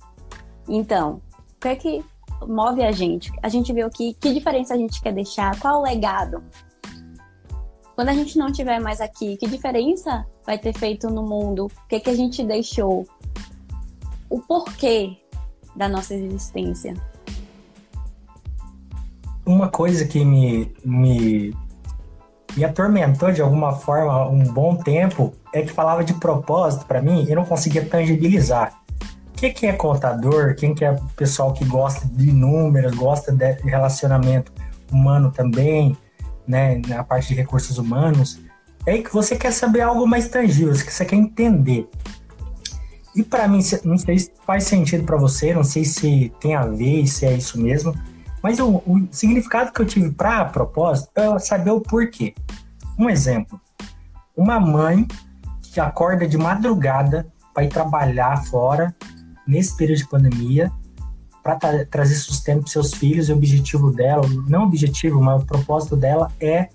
Então, 0.68 1.22
o 1.38 1.60
que 1.60 1.68
é 1.68 1.76
que 1.76 2.04
move 2.48 2.82
a 2.82 2.90
gente? 2.90 3.32
A 3.40 3.48
gente 3.48 3.72
vê 3.72 3.84
o 3.84 3.90
que, 3.90 4.14
que 4.14 4.34
diferença 4.34 4.74
a 4.74 4.76
gente 4.76 5.00
quer 5.00 5.12
deixar, 5.12 5.56
qual 5.60 5.78
o 5.78 5.82
legado. 5.84 6.42
Quando 7.94 8.08
a 8.08 8.14
gente 8.14 8.36
não 8.36 8.48
estiver 8.48 8.80
mais 8.80 9.00
aqui, 9.00 9.36
que 9.36 9.46
diferença 9.46 10.26
vai 10.44 10.58
ter 10.58 10.76
feito 10.76 11.08
no 11.08 11.22
mundo? 11.22 11.66
O 11.66 11.88
que, 11.88 11.94
é 11.94 12.00
que 12.00 12.10
a 12.10 12.16
gente 12.16 12.42
deixou? 12.42 13.06
O 14.28 14.40
porquê 14.40 15.18
da 15.76 15.88
nossa 15.88 16.14
existência. 16.14 16.94
Uma 19.46 19.68
coisa 19.68 20.04
que 20.04 20.24
me, 20.24 20.74
me, 20.84 21.54
me 22.56 22.64
atormentou 22.64 23.32
de 23.32 23.40
alguma 23.40 23.72
forma 23.72 24.28
um 24.28 24.44
bom 24.44 24.76
tempo 24.76 25.32
é 25.52 25.62
que 25.62 25.72
falava 25.72 26.04
de 26.04 26.14
propósito 26.14 26.86
para 26.86 27.00
mim 27.00 27.26
e 27.28 27.34
não 27.34 27.44
conseguia 27.44 27.84
tangibilizar. 27.84 28.80
O 29.28 29.50
que, 29.50 29.66
é 29.66 29.72
contador? 29.72 30.54
Quem 30.54 30.72
que 30.72 30.84
é 30.84 30.96
pessoal 31.16 31.52
que 31.52 31.64
gosta 31.64 32.06
de 32.06 32.32
números, 32.32 32.94
gosta 32.94 33.32
de 33.32 33.54
relacionamento 33.64 34.52
humano 34.90 35.32
também, 35.32 35.96
né, 36.46 36.80
na 36.86 37.02
parte 37.02 37.28
de 37.28 37.34
recursos 37.34 37.76
humanos, 37.76 38.40
é 38.86 38.98
que 38.98 39.12
você 39.12 39.36
quer 39.36 39.52
saber 39.52 39.80
algo 39.80 40.06
mais 40.06 40.28
tangível, 40.28 40.72
que 40.72 40.92
você 40.92 41.04
quer 41.04 41.16
entender. 41.16 41.88
E 43.14 43.22
para 43.22 43.48
mim, 43.48 43.60
não 43.84 43.98
sei 43.98 44.18
se 44.18 44.32
faz 44.46 44.64
sentido 44.64 45.04
para 45.04 45.16
você, 45.16 45.52
não 45.52 45.64
sei 45.64 45.84
se 45.84 46.32
tem 46.40 46.54
a 46.54 46.64
ver, 46.64 47.06
se 47.06 47.26
é 47.26 47.34
isso 47.34 47.60
mesmo, 47.60 47.94
mas 48.42 48.58
o, 48.58 48.82
significado 49.10 49.72
que 49.72 49.80
eu 49.80 49.86
tive 49.86 50.10
para 50.10 50.44
propósito 50.46 51.10
é 51.14 51.38
saber 51.38 51.70
o 51.70 51.80
porquê. 51.80 52.34
Um 52.98 53.08
exemplo: 53.08 53.60
uma 54.36 54.58
mãe 54.58 55.06
que 55.62 55.80
acorda 55.80 56.26
de 56.26 56.36
madrugada 56.36 57.26
para 57.54 57.64
ir 57.64 57.68
trabalhar 57.68 58.44
fora 58.46 58.94
nesse 59.46 59.76
período 59.76 59.98
de 59.98 60.08
pandemia 60.08 60.72
para 61.42 61.56
tra 61.56 61.84
trazer 61.86 62.14
sustento 62.14 62.62
para 62.62 62.70
seus 62.70 62.94
filhos 62.94 63.28
e 63.28 63.32
o 63.32 63.36
objetivo 63.36 63.90
dela, 63.90 64.22
não 64.48 64.64
objetivo, 64.64 65.20
mas 65.20 65.42
o 65.42 65.46
propósito 65.46 65.96
dela 65.96 66.30
é, 66.40 66.68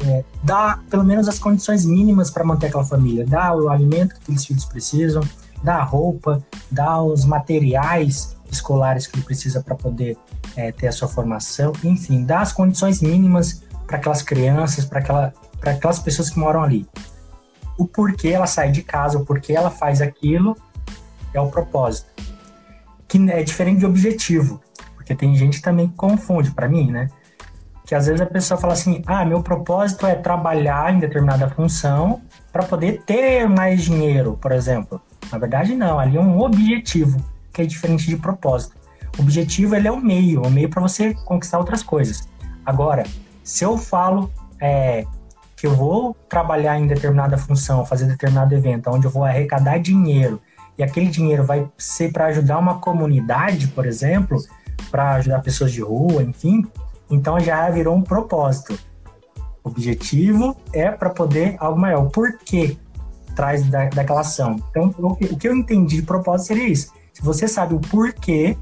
é 0.00 0.24
dar 0.42 0.82
pelo 0.88 1.04
menos 1.04 1.28
as 1.28 1.38
condições 1.38 1.84
mínimas 1.84 2.30
para 2.30 2.44
manter 2.44 2.68
aquela 2.68 2.84
família, 2.84 3.26
dar 3.26 3.54
o 3.54 3.68
alimento 3.68 4.14
que 4.14 4.22
aqueles 4.22 4.46
filhos 4.46 4.64
precisam, 4.64 5.22
dar 5.62 5.80
a 5.80 5.84
roupa, 5.84 6.42
dar 6.70 7.02
os 7.02 7.24
materiais 7.24 8.37
escolares 8.52 9.06
que 9.06 9.16
ele 9.16 9.24
precisa 9.24 9.62
para 9.62 9.74
poder 9.74 10.16
é, 10.56 10.72
ter 10.72 10.88
a 10.88 10.92
sua 10.92 11.08
formação, 11.08 11.72
enfim, 11.84 12.24
dar 12.24 12.40
as 12.40 12.52
condições 12.52 13.00
mínimas 13.00 13.62
para 13.86 13.96
aquelas 13.96 14.22
crianças, 14.22 14.84
para 14.84 15.00
aquela, 15.00 15.32
aquelas 15.62 15.98
pessoas 15.98 16.30
que 16.30 16.38
moram 16.38 16.62
ali. 16.62 16.86
O 17.76 17.86
porquê 17.86 18.28
ela 18.28 18.46
sai 18.46 18.70
de 18.70 18.82
casa, 18.82 19.18
o 19.18 19.24
porquê 19.24 19.52
ela 19.52 19.70
faz 19.70 20.00
aquilo, 20.00 20.56
é 21.32 21.40
o 21.40 21.48
propósito 21.48 22.18
que 23.08 23.18
é 23.30 23.42
diferente 23.42 23.78
de 23.78 23.86
objetivo, 23.86 24.60
porque 24.94 25.14
tem 25.14 25.34
gente 25.34 25.62
também 25.62 25.88
que 25.88 25.96
confunde, 25.96 26.50
para 26.50 26.68
mim, 26.68 26.92
né? 26.92 27.08
Que 27.86 27.94
às 27.94 28.06
vezes 28.06 28.20
a 28.20 28.26
pessoa 28.26 28.60
fala 28.60 28.74
assim: 28.74 29.02
ah, 29.06 29.24
meu 29.24 29.42
propósito 29.42 30.06
é 30.06 30.14
trabalhar 30.14 30.94
em 30.94 30.98
determinada 30.98 31.48
função 31.48 32.20
para 32.52 32.64
poder 32.64 33.02
ter 33.06 33.48
mais 33.48 33.82
dinheiro, 33.82 34.38
por 34.40 34.52
exemplo. 34.52 35.00
Na 35.32 35.38
verdade, 35.38 35.74
não, 35.74 35.98
ali 35.98 36.18
é 36.18 36.20
um 36.20 36.38
objetivo, 36.40 37.18
que 37.58 37.62
é 37.62 37.66
diferente 37.66 38.06
de 38.06 38.16
propósito. 38.16 38.76
O 39.18 39.22
objetivo 39.22 39.74
ele 39.74 39.88
é 39.88 39.90
o 39.90 40.00
meio, 40.00 40.42
o 40.42 40.50
meio 40.50 40.68
para 40.68 40.80
você 40.80 41.12
conquistar 41.12 41.58
outras 41.58 41.82
coisas. 41.82 42.28
Agora, 42.64 43.02
se 43.42 43.64
eu 43.64 43.76
falo 43.76 44.30
é, 44.60 45.04
que 45.56 45.66
eu 45.66 45.74
vou 45.74 46.14
trabalhar 46.28 46.78
em 46.78 46.86
determinada 46.86 47.36
função, 47.36 47.84
fazer 47.84 48.06
determinado 48.06 48.54
evento, 48.54 48.88
onde 48.90 49.06
eu 49.06 49.10
vou 49.10 49.24
arrecadar 49.24 49.78
dinheiro 49.78 50.40
e 50.76 50.84
aquele 50.84 51.08
dinheiro 51.08 51.42
vai 51.42 51.68
ser 51.76 52.12
para 52.12 52.26
ajudar 52.26 52.58
uma 52.58 52.78
comunidade, 52.78 53.66
por 53.68 53.84
exemplo, 53.84 54.38
para 54.88 55.14
ajudar 55.14 55.42
pessoas 55.42 55.72
de 55.72 55.80
rua, 55.80 56.22
enfim, 56.22 56.64
então 57.10 57.40
já 57.40 57.68
virou 57.70 57.96
um 57.96 58.02
propósito. 58.02 58.78
O 59.64 59.68
objetivo 59.68 60.56
é 60.72 60.92
para 60.92 61.10
poder 61.10 61.56
algo 61.58 61.80
maior. 61.80 62.04
O 62.04 62.10
porquê 62.10 62.76
traz 63.34 63.68
da, 63.68 63.86
daquela 63.86 64.20
ação. 64.20 64.56
Então, 64.70 64.90
que, 65.16 65.24
o 65.24 65.36
que 65.36 65.48
eu 65.48 65.56
entendi 65.56 65.96
de 65.96 66.02
propósito 66.02 66.48
seria 66.48 66.68
isso. 66.68 66.92
Se 67.18 67.24
você 67.24 67.48
sabe 67.48 67.74
o 67.74 67.80
porquê, 67.80 68.56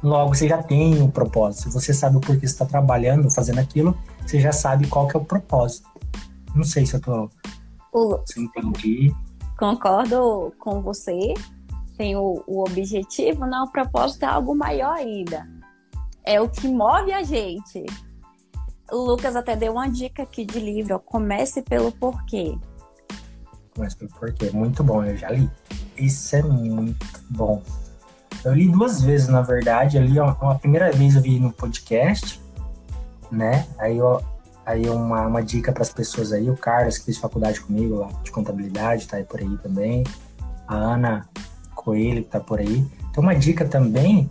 logo 0.00 0.32
você 0.32 0.46
já 0.46 0.62
tem 0.62 1.02
o 1.02 1.06
um 1.06 1.10
propósito. 1.10 1.64
Se 1.64 1.74
você 1.74 1.92
sabe 1.92 2.16
o 2.16 2.20
porquê 2.20 2.46
você 2.46 2.52
está 2.52 2.64
trabalhando, 2.64 3.28
fazendo 3.28 3.58
aquilo, 3.58 3.98
você 4.24 4.38
já 4.38 4.52
sabe 4.52 4.86
qual 4.86 5.08
que 5.08 5.16
é 5.16 5.20
o 5.20 5.24
propósito. 5.24 5.88
Não 6.54 6.62
sei 6.62 6.86
se 6.86 6.94
eu 6.94 7.00
tô. 7.00 7.28
O... 7.92 8.20
Se 8.24 8.38
eu 8.38 8.44
entendi. 8.44 9.12
Concordo 9.58 10.54
com 10.60 10.80
você. 10.80 11.34
Tem 11.98 12.14
o, 12.14 12.40
o 12.46 12.60
objetivo, 12.60 13.46
não, 13.46 13.64
o 13.64 13.72
propósito 13.72 14.22
é 14.22 14.28
algo 14.28 14.54
maior 14.54 14.94
ainda. 14.94 15.44
É 16.24 16.40
o 16.40 16.48
que 16.48 16.68
move 16.68 17.12
a 17.12 17.24
gente. 17.24 17.84
O 18.92 18.98
Lucas 18.98 19.34
até 19.34 19.56
deu 19.56 19.72
uma 19.72 19.88
dica 19.88 20.22
aqui 20.22 20.44
de 20.44 20.60
livro. 20.60 21.00
Comece 21.00 21.62
pelo 21.62 21.90
porquê. 21.90 22.56
Comece 23.74 23.96
pelo 23.96 24.10
porquê. 24.12 24.50
Muito 24.52 24.84
bom, 24.84 25.02
eu 25.02 25.16
já 25.16 25.30
li. 25.30 25.50
Isso 25.96 26.36
é 26.36 26.42
muito 26.42 27.06
bom. 27.30 27.62
Eu 28.44 28.54
li 28.54 28.68
duas 28.68 29.02
vezes, 29.02 29.28
na 29.28 29.42
verdade. 29.42 29.96
Eu 29.96 30.04
li 30.04 30.20
uma, 30.20 30.58
primeira 30.58 30.92
vez 30.92 31.16
eu 31.16 31.22
vi 31.22 31.40
no 31.40 31.52
podcast, 31.52 32.40
né? 33.30 33.66
Aí 33.78 34.00
Aí 34.66 34.88
uma, 34.88 35.28
uma 35.28 35.42
dica 35.44 35.72
para 35.72 35.82
as 35.82 35.90
pessoas 35.90 36.32
aí, 36.32 36.50
o 36.50 36.56
Carlos 36.56 36.98
que 36.98 37.04
fez 37.04 37.18
faculdade 37.18 37.60
comigo 37.60 37.98
lá 37.98 38.08
de 38.24 38.32
contabilidade, 38.32 39.06
tá 39.06 39.16
aí 39.16 39.22
por 39.22 39.38
aí 39.38 39.56
também. 39.58 40.02
A 40.66 40.74
Ana 40.74 41.28
Coelho 41.72 42.24
que 42.24 42.30
tá 42.30 42.40
por 42.40 42.58
aí. 42.58 42.84
Então 43.08 43.22
uma 43.22 43.36
dica 43.36 43.64
também 43.64 44.28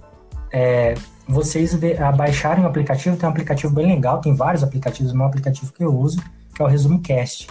é 0.51 0.93
vocês 1.25 1.73
baixarem 2.17 2.65
o 2.65 2.67
aplicativo, 2.67 3.15
tem 3.15 3.27
um 3.27 3.31
aplicativo 3.31 3.73
bem 3.73 3.87
legal, 3.87 4.19
tem 4.19 4.35
vários 4.35 4.61
aplicativos, 4.61 5.13
um 5.13 5.23
aplicativo 5.23 5.71
que 5.71 5.83
eu 5.83 5.97
uso, 5.97 6.21
que 6.53 6.61
é 6.61 6.65
o 6.65 6.67
Resumo 6.67 7.01
Cast. 7.01 7.47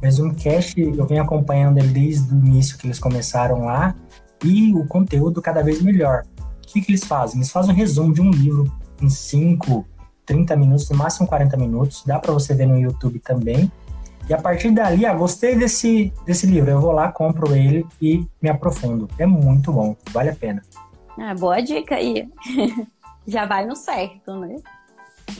O 0.00 0.04
Resumo 0.04 0.34
Cast 0.34 0.80
eu 0.80 1.06
venho 1.06 1.22
acompanhando 1.22 1.78
ele 1.78 1.88
desde 1.88 2.34
o 2.34 2.38
início 2.38 2.76
que 2.78 2.86
eles 2.86 2.98
começaram 2.98 3.64
lá 3.64 3.94
e 4.44 4.74
o 4.74 4.86
conteúdo 4.86 5.40
cada 5.40 5.62
vez 5.62 5.80
melhor. 5.80 6.24
O 6.38 6.66
que, 6.66 6.80
que 6.80 6.90
eles 6.90 7.04
fazem? 7.04 7.38
Eles 7.38 7.50
fazem 7.50 7.72
um 7.72 7.76
resumo 7.76 8.12
de 8.12 8.20
um 8.20 8.30
livro 8.30 8.70
em 9.00 9.08
cinco 9.08 9.86
30 10.26 10.56
minutos, 10.56 10.90
no 10.90 10.96
máximo 10.96 11.26
40 11.26 11.56
minutos. 11.56 12.02
Dá 12.04 12.18
para 12.18 12.32
você 12.32 12.52
ver 12.52 12.66
no 12.66 12.78
YouTube 12.78 13.20
também. 13.20 13.70
E 14.28 14.34
a 14.34 14.42
partir 14.42 14.72
dali, 14.72 15.06
ah, 15.06 15.14
gostei 15.14 15.54
desse, 15.54 16.12
desse 16.24 16.48
livro, 16.48 16.68
eu 16.68 16.80
vou 16.80 16.90
lá, 16.90 17.12
compro 17.12 17.54
ele 17.54 17.86
e 18.02 18.26
me 18.42 18.50
aprofundo. 18.50 19.08
É 19.18 19.24
muito 19.24 19.72
bom, 19.72 19.96
vale 20.10 20.30
a 20.30 20.34
pena. 20.34 20.62
Ah, 21.16 21.32
boa 21.32 21.62
dica 21.62 21.94
aí. 21.94 22.28
Já 23.26 23.46
vai 23.46 23.64
no 23.64 23.76
certo, 23.76 24.36
né? 24.40 24.56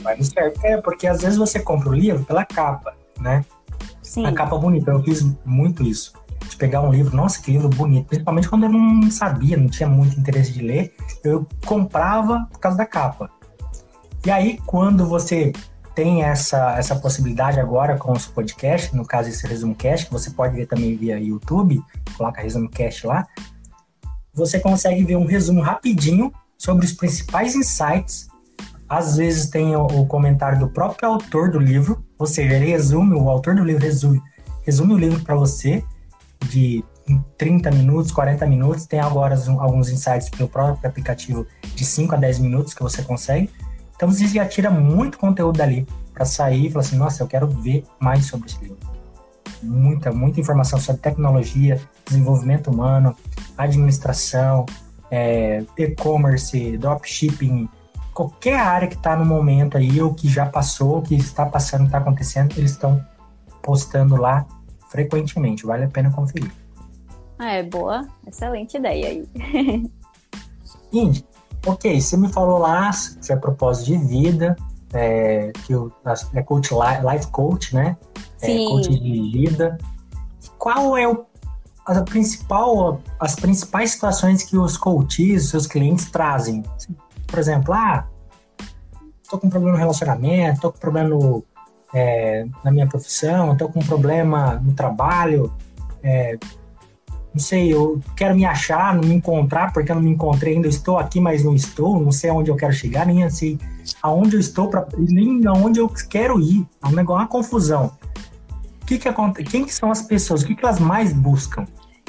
Vai 0.01 0.15
no 0.15 0.23
certo. 0.23 0.65
É, 0.65 0.81
porque 0.81 1.05
às 1.05 1.21
vezes 1.21 1.37
você 1.37 1.59
compra 1.59 1.89
o 1.89 1.93
livro 1.93 2.23
pela 2.23 2.45
capa, 2.45 2.95
né? 3.19 3.45
Sim. 4.07 4.25
A 4.25 4.31
capa 4.31 4.57
bonita. 4.57 4.91
Eu 4.91 5.03
fiz 5.03 5.21
muito 5.45 5.83
isso. 5.83 6.13
De 6.49 6.55
pegar 6.55 6.81
um 6.81 6.91
livro, 6.91 7.15
nossa, 7.15 7.41
que 7.41 7.51
livro 7.51 7.67
bonito. 7.67 8.07
Principalmente 8.07 8.47
quando 8.47 8.63
eu 8.63 8.69
não 8.69 9.11
sabia, 9.11 9.57
não 9.57 9.67
tinha 9.67 9.89
muito 9.89 10.17
interesse 10.17 10.53
de 10.53 10.61
ler. 10.61 10.95
Eu 11.23 11.45
comprava 11.65 12.47
por 12.49 12.59
causa 12.59 12.77
da 12.77 12.85
capa. 12.85 13.29
E 14.25 14.31
aí, 14.31 14.59
quando 14.65 15.05
você 15.05 15.51
tem 15.93 16.23
essa, 16.23 16.77
essa 16.77 16.95
possibilidade 16.95 17.59
agora 17.59 17.97
com 17.97 18.13
os 18.13 18.27
podcasts, 18.27 18.93
no 18.93 19.05
caso 19.05 19.29
esse 19.29 19.45
Resumo 19.45 19.75
Cast, 19.75 20.05
que 20.05 20.13
você 20.13 20.29
pode 20.29 20.55
ver 20.55 20.67
também 20.67 20.95
via 20.95 21.19
YouTube, 21.19 21.83
coloca 22.17 22.41
Resumo 22.41 22.69
Cast 22.69 23.05
lá, 23.07 23.27
você 24.33 24.59
consegue 24.59 25.03
ver 25.03 25.17
um 25.17 25.25
resumo 25.25 25.61
rapidinho 25.61 26.31
sobre 26.57 26.85
os 26.85 26.93
principais 26.93 27.55
insights. 27.55 28.27
Às 28.87 29.17
vezes 29.17 29.49
tem 29.49 29.75
o, 29.75 29.85
o 29.85 30.05
comentário 30.05 30.59
do 30.59 30.69
próprio 30.69 31.09
autor 31.09 31.51
do 31.51 31.59
livro, 31.59 32.06
ou 32.17 32.25
seja, 32.25 32.55
ele 32.55 32.67
resume, 32.67 33.15
o 33.15 33.29
autor 33.29 33.55
do 33.55 33.63
livro 33.63 33.83
resume, 33.83 34.21
resume 34.63 34.93
o 34.93 34.97
livro 34.97 35.19
para 35.21 35.35
você 35.35 35.83
de 36.49 36.83
30 37.37 37.71
minutos, 37.71 38.11
40 38.11 38.45
minutos. 38.45 38.85
Tem 38.85 38.99
agora 38.99 39.35
alguns 39.59 39.89
insights 39.89 40.29
pelo 40.29 40.49
próprio 40.49 40.89
aplicativo 40.89 41.45
de 41.75 41.85
5 41.85 42.15
a 42.15 42.17
10 42.17 42.39
minutos 42.39 42.73
que 42.73 42.81
você 42.81 43.01
consegue. 43.01 43.49
Então 43.95 44.11
você 44.11 44.27
já 44.27 44.45
tira 44.45 44.69
muito 44.69 45.17
conteúdo 45.17 45.57
dali 45.57 45.87
para 46.13 46.25
sair 46.25 46.67
e 46.67 46.71
falar 46.71 46.85
assim, 46.85 46.97
nossa, 46.97 47.23
eu 47.23 47.27
quero 47.27 47.47
ver 47.47 47.83
mais 47.99 48.25
sobre 48.25 48.49
esse 48.49 48.59
livro. 48.59 48.77
Muita, 49.61 50.11
muita 50.11 50.39
informação 50.39 50.79
sobre 50.79 51.01
tecnologia, 51.01 51.79
desenvolvimento 52.05 52.69
humano, 52.69 53.15
administração, 53.57 54.65
é, 55.09 55.63
e-commerce, 55.77 56.77
dropshipping, 56.77 57.67
qualquer 58.17 58.59
área 58.59 58.87
que 58.87 58.95
está 58.95 59.15
no 59.15 59.23
momento 59.23 59.77
aí, 59.77 60.01
ou 60.01 60.11
que 60.11 60.27
já 60.27 60.47
passou, 60.47 61.03
que 61.03 61.13
está 61.13 61.45
passando, 61.45 61.85
está 61.85 61.99
acontecendo, 61.99 62.57
eles 62.57 62.71
estão 62.71 63.05
postando 63.61 64.15
lá 64.15 64.43
frequentemente. 64.89 65.67
Vale 65.67 65.83
a 65.83 65.87
pena 65.87 66.09
conferir. 66.09 66.51
É, 67.37 67.61
boa. 67.61 68.07
Excelente 68.25 68.75
ideia 68.75 69.09
aí. 69.09 69.91
Indy, 70.91 71.23
ok, 71.63 72.01
você 72.01 72.17
me 72.17 72.27
falou 72.29 72.57
lá 72.57 72.89
que 73.23 73.31
é 73.31 73.35
propósito 73.35 73.85
de 73.85 73.97
vida, 73.99 74.55
é, 74.93 75.51
que 75.63 75.73
é 76.33 76.41
coach, 76.41 76.71
life 76.73 77.27
coach, 77.27 77.75
né? 77.75 77.95
Sim. 78.37 78.65
É 78.65 78.69
coach 78.69 78.99
de 78.99 79.31
vida. 79.31 79.77
Qual 80.57 80.97
é 80.97 81.07
o, 81.07 81.23
a 81.85 82.01
principal, 82.01 82.99
as 83.19 83.35
principais 83.35 83.91
situações 83.91 84.41
que 84.41 84.57
os 84.57 84.75
coaches, 84.75 85.49
seus 85.49 85.67
clientes 85.67 86.09
trazem? 86.09 86.63
Por 87.27 87.39
exemplo, 87.39 87.73
ah, 87.73 88.07
tô 89.29 89.37
com 89.37 89.49
problema 89.49 89.73
no 89.73 89.79
relacionamento, 89.79 90.61
tô 90.61 90.71
com 90.71 90.79
problema 90.79 91.09
no, 91.09 91.43
é, 91.93 92.45
na 92.63 92.71
minha 92.71 92.87
profissão, 92.87 93.55
tô 93.55 93.69
com 93.69 93.79
problema 93.81 94.55
no 94.63 94.73
trabalho, 94.73 95.53
é, 96.01 96.37
não 97.37 97.39
sei, 97.43 97.71
eu 97.71 98.01
quero 98.15 98.35
me 98.35 98.45
achar, 98.45 98.95
não 98.95 99.03
me 99.03 99.13
encontrar, 99.13 99.71
porque 99.71 99.91
eu 99.91 99.95
não 99.95 100.01
me 100.01 100.09
encontrei 100.09 100.55
ainda, 100.55 100.67
estou 100.67 100.97
aqui, 100.97 101.19
mas 101.19 101.43
não 101.43 101.53
estou, 101.53 101.99
não 101.99 102.11
sei 102.11 102.31
aonde 102.31 102.49
eu 102.49 102.55
quero 102.55 102.73
chegar, 102.73 103.05
nem 103.05 103.29
sei 103.29 103.59
aonde 104.01 104.35
eu 104.35 104.39
estou, 104.39 104.69
pra, 104.69 104.87
nem 104.97 105.45
aonde 105.45 105.79
eu 105.79 105.87
quero 106.09 106.39
ir. 106.41 106.65
É 106.83 106.87
um 106.87 106.91
negócio, 106.91 107.21
uma 107.21 107.27
confusão. 107.27 107.91
O 108.81 108.85
que 108.87 108.97
que 108.97 109.07
acontece? 109.07 109.49
Quem 109.49 109.65
que 109.65 109.73
são 109.73 109.91
as 109.91 110.01
pessoas? 110.01 110.41
O 110.41 110.47
que, 110.47 110.55
que 110.55 110.65
elas 110.65 110.79
mais 110.79 111.13
buscam? 111.13 111.67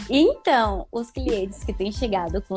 Então, 0.08 0.86
os 0.90 1.10
clientes 1.10 1.62
que 1.62 1.74
têm 1.74 1.92
chegado 1.92 2.40
com 2.48 2.56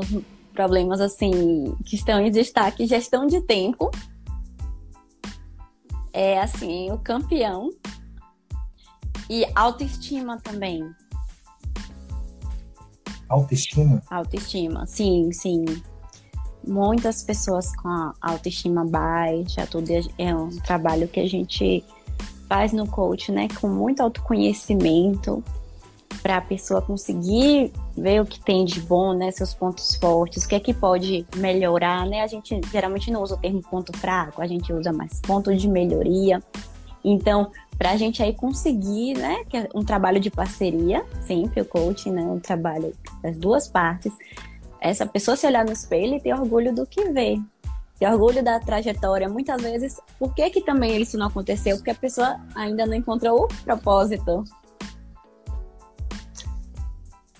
problemas 0.61 1.01
assim, 1.01 1.75
que 1.83 1.95
estão 1.95 2.21
em 2.21 2.29
destaque, 2.29 2.85
gestão 2.85 3.25
de 3.25 3.41
tempo, 3.41 3.89
é 6.13 6.39
assim, 6.39 6.91
o 6.91 6.99
campeão. 6.99 7.71
E 9.27 9.43
autoestima 9.55 10.39
também. 10.39 10.87
Autoestima? 13.27 14.03
Autoestima, 14.11 14.85
sim, 14.85 15.31
sim. 15.31 15.65
Muitas 16.67 17.23
pessoas 17.23 17.75
com 17.77 17.87
a 17.87 18.13
autoestima 18.21 18.85
baixa, 18.85 19.65
tudo 19.65 19.89
é, 19.89 20.01
é 20.19 20.35
um 20.35 20.49
trabalho 20.59 21.07
que 21.07 21.19
a 21.19 21.27
gente 21.27 21.83
faz 22.47 22.71
no 22.71 22.85
coach, 22.85 23.31
né? 23.31 23.47
Com 23.59 23.67
muito 23.67 24.01
autoconhecimento 24.01 25.43
para 26.21 26.37
a 26.37 26.41
pessoa 26.41 26.81
conseguir 26.81 27.71
ver 27.97 28.21
o 28.21 28.25
que 28.25 28.39
tem 28.39 28.63
de 28.63 28.79
bom, 28.79 29.13
né, 29.13 29.31
seus 29.31 29.53
pontos 29.53 29.95
fortes, 29.95 30.43
o 30.43 30.47
que 30.47 30.55
é 30.55 30.59
que 30.59 30.73
pode 30.73 31.25
melhorar, 31.35 32.05
né? 32.05 32.21
A 32.21 32.27
gente 32.27 32.59
geralmente 32.71 33.09
não 33.09 33.21
usa 33.21 33.35
o 33.35 33.37
termo 33.37 33.61
ponto 33.61 33.95
fraco, 33.97 34.41
a 34.41 34.47
gente 34.47 34.71
usa 34.71 34.93
mais 34.93 35.19
ponto 35.21 35.55
de 35.55 35.67
melhoria. 35.67 36.41
Então, 37.03 37.51
para 37.77 37.91
a 37.91 37.97
gente 37.97 38.21
aí 38.21 38.33
conseguir, 38.33 39.15
né, 39.17 39.43
que 39.49 39.57
é 39.57 39.67
um 39.73 39.83
trabalho 39.83 40.19
de 40.19 40.29
parceria, 40.29 41.03
sempre 41.21 41.61
o 41.61 41.65
coaching, 41.65 42.11
né, 42.11 42.21
um 42.21 42.39
trabalho 42.39 42.93
das 43.23 43.37
duas 43.37 43.67
partes, 43.67 44.13
essa 44.79 45.05
pessoa 45.05 45.35
se 45.35 45.47
olhar 45.47 45.65
no 45.65 45.71
espelho 45.71 46.15
e 46.15 46.19
ter 46.19 46.33
orgulho 46.33 46.73
do 46.73 46.85
que 46.85 47.09
vê, 47.09 47.39
ter 47.99 48.07
orgulho 48.07 48.43
da 48.43 48.59
trajetória. 48.59 49.27
Muitas 49.27 49.61
vezes, 49.61 49.99
por 50.19 50.33
que 50.33 50.49
que 50.51 50.61
também 50.61 51.01
isso 51.01 51.17
não 51.17 51.27
aconteceu? 51.27 51.77
Porque 51.77 51.91
a 51.91 51.95
pessoa 51.95 52.39
ainda 52.55 52.85
não 52.85 52.95
encontrou 52.95 53.43
o 53.43 53.47
propósito. 53.63 54.43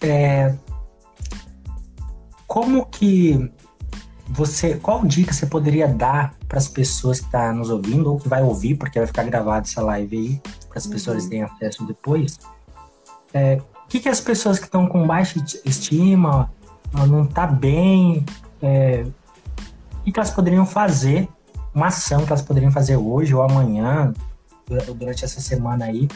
É, 0.02 0.56
como 2.48 2.86
que 2.86 3.52
você, 4.28 4.76
qual 4.76 5.06
dica 5.06 5.34
você 5.34 5.46
poderia 5.46 5.88
dar 5.88 6.34
para 6.48 6.58
as 6.58 6.68
pessoas 6.68 7.20
que 7.20 7.26
estão 7.26 7.42
tá 7.42 7.54
nos 7.54 7.70
ouvindo 7.70 8.12
ou 8.12 8.20
que 8.20 8.28
vai 8.28 8.42
ouvir, 8.42 8.76
porque 8.76 8.98
vai 8.98 9.08
ficar 9.08 9.24
gravado 9.24 9.68
essa 9.68 9.82
live 9.82 10.18
aí, 10.18 10.42
para 10.68 10.78
as 10.78 10.86
uhum. 10.86 10.92
pessoas 10.92 11.26
terem 11.28 11.44
acesso 11.44 11.86
depois? 11.86 12.40
É, 13.34 13.62
o 13.86 13.88
que, 13.88 14.00
que 14.00 14.10
as 14.10 14.22
pessoas 14.22 14.58
que 14.58 14.66
estão 14.66 14.88
com 14.88 15.06
baixa 15.06 15.44
estima, 15.66 16.52
não 17.08 17.26
tá 17.26 17.46
bem, 17.46 18.26
é, 18.62 19.06
o 20.00 20.04
que, 20.04 20.12
que 20.12 20.20
elas 20.20 20.32
poderiam 20.32 20.66
fazer, 20.66 21.28
uma 21.74 21.88
ação 21.88 22.26
que 22.26 22.32
elas 22.32 22.42
poderiam 22.42 22.72
fazer 22.72 22.98
hoje 22.98 23.34
ou 23.34 23.42
amanhã, 23.42 24.14
durante 24.98 25.26
essa 25.26 25.42
semana 25.42 25.86
aí, 25.86 26.08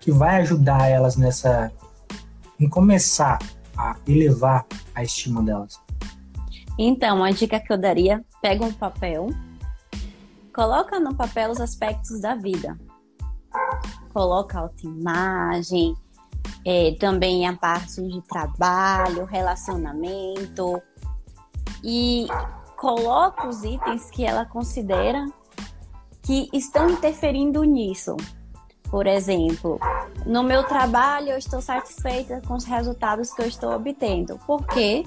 que 0.00 0.10
vai 0.10 0.40
ajudar 0.40 0.88
elas 0.88 1.16
nessa, 1.16 1.70
em 2.60 2.68
começar 2.68 3.38
a 3.76 3.96
elevar 4.06 4.66
a 4.94 5.02
estima 5.02 5.42
delas? 5.42 5.80
Então, 6.78 7.24
a 7.24 7.30
dica 7.30 7.58
que 7.58 7.72
eu 7.72 7.78
daria: 7.78 8.24
pega 8.40 8.64
um 8.64 8.72
papel, 8.72 9.28
coloca 10.54 11.00
no 11.00 11.14
papel 11.14 11.50
os 11.50 11.60
aspectos 11.60 12.20
da 12.20 12.34
vida. 12.34 12.78
Coloca 14.12 14.58
autoimagem, 14.58 15.94
é, 16.64 16.94
também 16.98 17.46
a 17.46 17.56
parte 17.56 18.02
de 18.02 18.20
trabalho, 18.22 19.24
relacionamento 19.24 20.80
e 21.82 22.26
coloca 22.76 23.48
os 23.48 23.62
itens 23.64 24.10
que 24.10 24.24
ela 24.24 24.44
considera 24.44 25.26
que 26.22 26.48
estão 26.52 26.90
interferindo 26.90 27.62
nisso. 27.64 28.16
Por 28.90 29.06
exemplo, 29.06 29.78
no 30.26 30.42
meu 30.42 30.64
trabalho 30.64 31.30
eu 31.30 31.38
estou 31.38 31.60
satisfeita 31.60 32.40
com 32.46 32.54
os 32.54 32.64
resultados 32.64 33.32
que 33.32 33.42
eu 33.42 33.46
estou 33.46 33.72
obtendo. 33.72 34.38
Por 34.46 34.66
quê? 34.66 35.04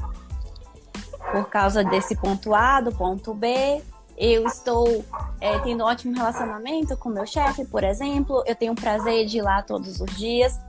por 1.31 1.49
causa 1.49 1.83
desse 1.83 2.15
ponto 2.15 2.53
A, 2.53 2.81
do 2.81 2.91
ponto 2.91 3.33
B. 3.33 3.81
Eu 4.15 4.45
estou 4.45 5.03
é, 5.41 5.57
tendo 5.59 5.83
um 5.83 5.87
ótimo 5.87 6.15
relacionamento 6.15 6.95
com 6.95 7.09
meu 7.09 7.25
chefe, 7.25 7.65
por 7.65 7.83
exemplo. 7.83 8.43
Eu 8.45 8.55
tenho 8.55 8.73
o 8.73 8.75
prazer 8.75 9.25
de 9.25 9.39
ir 9.39 9.41
lá 9.41 9.63
todos 9.63 9.99
os 9.99 10.15
dias. 10.15 10.59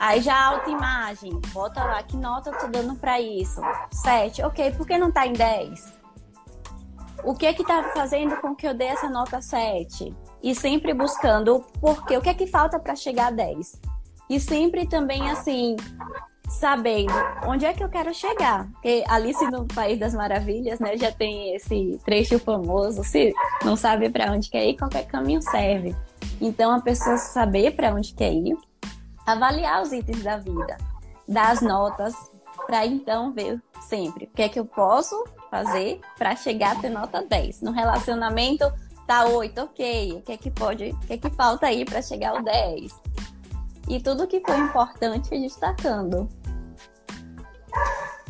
Aí 0.00 0.20
já 0.22 0.34
a 0.34 0.46
autoimagem, 0.46 1.38
bota 1.52 1.84
lá 1.84 2.02
que 2.02 2.16
nota 2.16 2.50
eu 2.50 2.58
tô 2.58 2.66
dando 2.68 2.94
para 2.94 3.20
isso. 3.20 3.60
7, 3.92 4.42
ok, 4.42 4.72
por 4.72 4.86
que 4.86 4.96
não 4.96 5.12
tá 5.12 5.26
em 5.26 5.34
10? 5.34 5.98
O 7.24 7.34
que 7.34 7.46
é 7.46 7.52
que 7.52 7.64
tá 7.64 7.92
fazendo 7.94 8.36
com 8.40 8.54
que 8.54 8.66
eu 8.66 8.74
dê 8.74 8.84
essa 8.84 9.08
nota 9.08 9.40
7? 9.40 10.14
E 10.42 10.54
sempre 10.54 10.94
buscando 10.94 11.60
por 11.80 12.06
quê, 12.06 12.16
o 12.16 12.22
que 12.22 12.28
é 12.28 12.34
que 12.34 12.46
falta 12.46 12.78
para 12.78 12.94
chegar 12.94 13.28
a 13.28 13.30
10? 13.30 13.80
E 14.30 14.38
sempre 14.38 14.86
também 14.86 15.30
assim, 15.30 15.74
sabendo 16.48 17.12
onde 17.46 17.64
é 17.66 17.72
que 17.72 17.82
eu 17.82 17.88
quero 17.88 18.12
chegar. 18.14 18.70
Porque 18.72 19.04
Alice 19.08 19.44
no 19.50 19.66
País 19.66 19.98
das 19.98 20.14
Maravilhas, 20.14 20.78
né, 20.78 20.96
já 20.96 21.10
tem 21.10 21.54
esse 21.54 21.98
trecho 22.04 22.38
famoso, 22.38 23.02
se 23.02 23.32
não 23.64 23.76
sabe 23.76 24.10
para 24.10 24.32
onde 24.32 24.50
quer 24.50 24.66
ir, 24.66 24.76
qualquer 24.76 25.06
caminho 25.06 25.42
serve. 25.42 25.94
Então 26.40 26.70
a 26.70 26.80
pessoa 26.80 27.16
saber 27.16 27.74
para 27.74 27.92
onde 27.92 28.14
quer 28.14 28.32
ir, 28.32 28.56
avaliar 29.26 29.82
os 29.82 29.92
itens 29.92 30.22
da 30.22 30.36
vida, 30.36 30.76
dar 31.26 31.50
as 31.50 31.60
notas 31.60 32.14
para 32.66 32.86
então 32.86 33.32
ver 33.32 33.60
sempre 33.80 34.26
o 34.26 34.30
que 34.36 34.42
é 34.42 34.48
que 34.48 34.58
eu 34.58 34.64
posso 34.64 35.16
fazer 35.50 36.00
para 36.16 36.34
chegar 36.36 36.76
a 36.76 36.80
ter 36.80 36.90
nota 36.90 37.22
10. 37.22 37.62
No 37.62 37.72
relacionamento 37.72 38.70
tá 39.06 39.24
8, 39.24 39.60
OK. 39.62 40.12
O 40.12 40.22
que 40.22 40.32
é 40.32 40.36
que 40.36 40.50
pode, 40.50 40.90
o 40.90 40.98
que 40.98 41.12
é 41.14 41.18
que 41.18 41.30
falta 41.30 41.66
aí 41.66 41.84
para 41.84 42.02
chegar 42.02 42.30
ao 42.30 42.42
10? 42.42 42.92
E 43.88 44.00
tudo 44.00 44.26
que 44.26 44.40
foi 44.40 44.58
importante 44.58 45.30
destacando. 45.30 46.28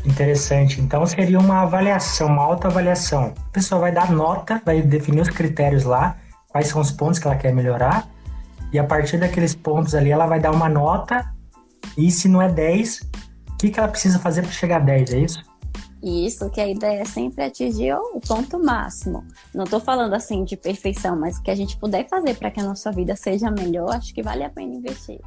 Interessante. 0.05 0.81
Então 0.81 1.05
seria 1.05 1.39
uma 1.39 1.63
avaliação, 1.63 2.29
uma 2.29 2.45
autoavaliação. 2.45 3.35
A 3.49 3.51
pessoa 3.51 3.81
vai 3.81 3.93
dar 3.93 4.11
nota, 4.11 4.63
vai 4.65 4.81
definir 4.81 5.21
os 5.21 5.29
critérios 5.29 5.85
lá, 5.85 6.17
quais 6.49 6.69
são 6.69 6.81
os 6.81 6.91
pontos 6.91 7.19
que 7.19 7.27
ela 7.27 7.37
quer 7.37 7.53
melhorar, 7.53 8.09
e 8.73 8.79
a 8.79 8.85
partir 8.85 9.19
daqueles 9.19 9.55
pontos 9.55 9.95
ali 9.95 10.11
ela 10.11 10.27
vai 10.27 10.39
dar 10.39 10.53
uma 10.53 10.69
nota, 10.69 11.27
e 11.97 12.11
se 12.11 12.29
não 12.29 12.41
é 12.41 12.49
10, 12.49 13.01
o 13.51 13.57
que, 13.57 13.71
que 13.71 13.79
ela 13.79 13.89
precisa 13.89 14.19
fazer 14.19 14.43
para 14.43 14.53
chegar 14.53 14.77
a 14.77 14.85
10, 14.85 15.13
é 15.13 15.19
isso? 15.19 15.48
Isso, 16.03 16.49
que 16.51 16.61
a 16.61 16.69
ideia 16.69 17.01
é 17.01 17.05
sempre 17.05 17.45
atingir 17.45 17.95
o 17.95 18.21
ponto 18.21 18.63
máximo. 18.63 19.25
Não 19.53 19.65
estou 19.65 19.81
falando 19.81 20.15
assim 20.15 20.45
de 20.45 20.57
perfeição, 20.57 21.19
mas 21.19 21.39
o 21.39 21.43
que 21.43 21.51
a 21.51 21.57
gente 21.57 21.77
puder 21.77 22.09
fazer 22.09 22.35
para 22.37 22.51
que 22.51 22.61
a 22.61 22.65
nossa 22.65 22.93
vida 22.93 23.17
seja 23.17 23.51
melhor, 23.51 23.95
acho 23.95 24.15
que 24.15 24.23
vale 24.23 24.45
a 24.45 24.51
pena 24.51 24.75
investir. 24.75 25.21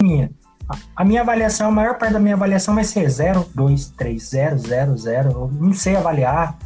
Minha. 0.00 0.30
A 0.96 1.04
minha 1.04 1.20
avaliação, 1.20 1.68
a 1.68 1.70
maior 1.70 1.98
parte 1.98 2.14
da 2.14 2.20
minha 2.20 2.34
avaliação 2.34 2.74
vai 2.74 2.84
ser 2.84 3.08
0, 3.08 3.46
2, 3.54 3.90
3, 3.90 4.22
0, 4.22 4.58
0, 4.58 4.96
0. 4.96 5.30
Eu 5.30 5.50
não 5.52 5.74
sei 5.74 5.96
avaliar, 5.96 6.56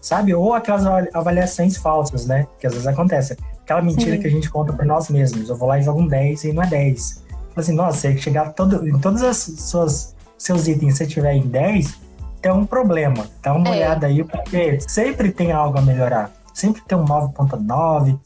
sabe? 0.00 0.32
Ou 0.32 0.54
aquelas 0.54 0.86
avaliações 1.12 1.76
falsas, 1.76 2.26
né? 2.26 2.46
Que 2.60 2.66
às 2.66 2.74
vezes 2.74 2.86
acontece. 2.86 3.36
Aquela 3.62 3.82
mentira 3.82 4.16
Sim. 4.16 4.22
que 4.22 4.26
a 4.28 4.30
gente 4.30 4.48
conta 4.48 4.72
para 4.72 4.84
nós 4.84 5.10
mesmos. 5.10 5.48
Eu 5.48 5.56
vou 5.56 5.68
lá 5.68 5.78
e 5.78 5.82
jogo 5.82 6.00
um 6.00 6.06
10 6.06 6.44
e 6.44 6.52
não 6.52 6.62
é 6.62 6.66
10. 6.66 7.14
Fala 7.14 7.52
assim, 7.56 7.74
nossa, 7.74 7.98
se 7.98 8.18
chegar 8.18 8.52
todo, 8.52 8.88
em 8.88 8.98
todos 9.00 9.22
os 9.22 9.36
suas, 9.68 10.14
seus 10.38 10.68
itens, 10.68 10.96
se 10.96 11.06
tiver 11.06 11.34
em 11.34 11.46
10, 11.46 11.98
tem 12.40 12.52
um 12.52 12.64
problema. 12.64 13.26
Dá 13.42 13.52
uma 13.52 13.68
é. 13.68 13.72
olhada 13.72 14.06
aí, 14.06 14.24
porque 14.24 14.80
sempre 14.80 15.32
tem 15.32 15.52
algo 15.52 15.78
a 15.78 15.82
melhorar. 15.82 16.30
Sempre 16.54 16.82
tem 16.82 16.96
um 16.96 17.04
9.9, 17.04 18.18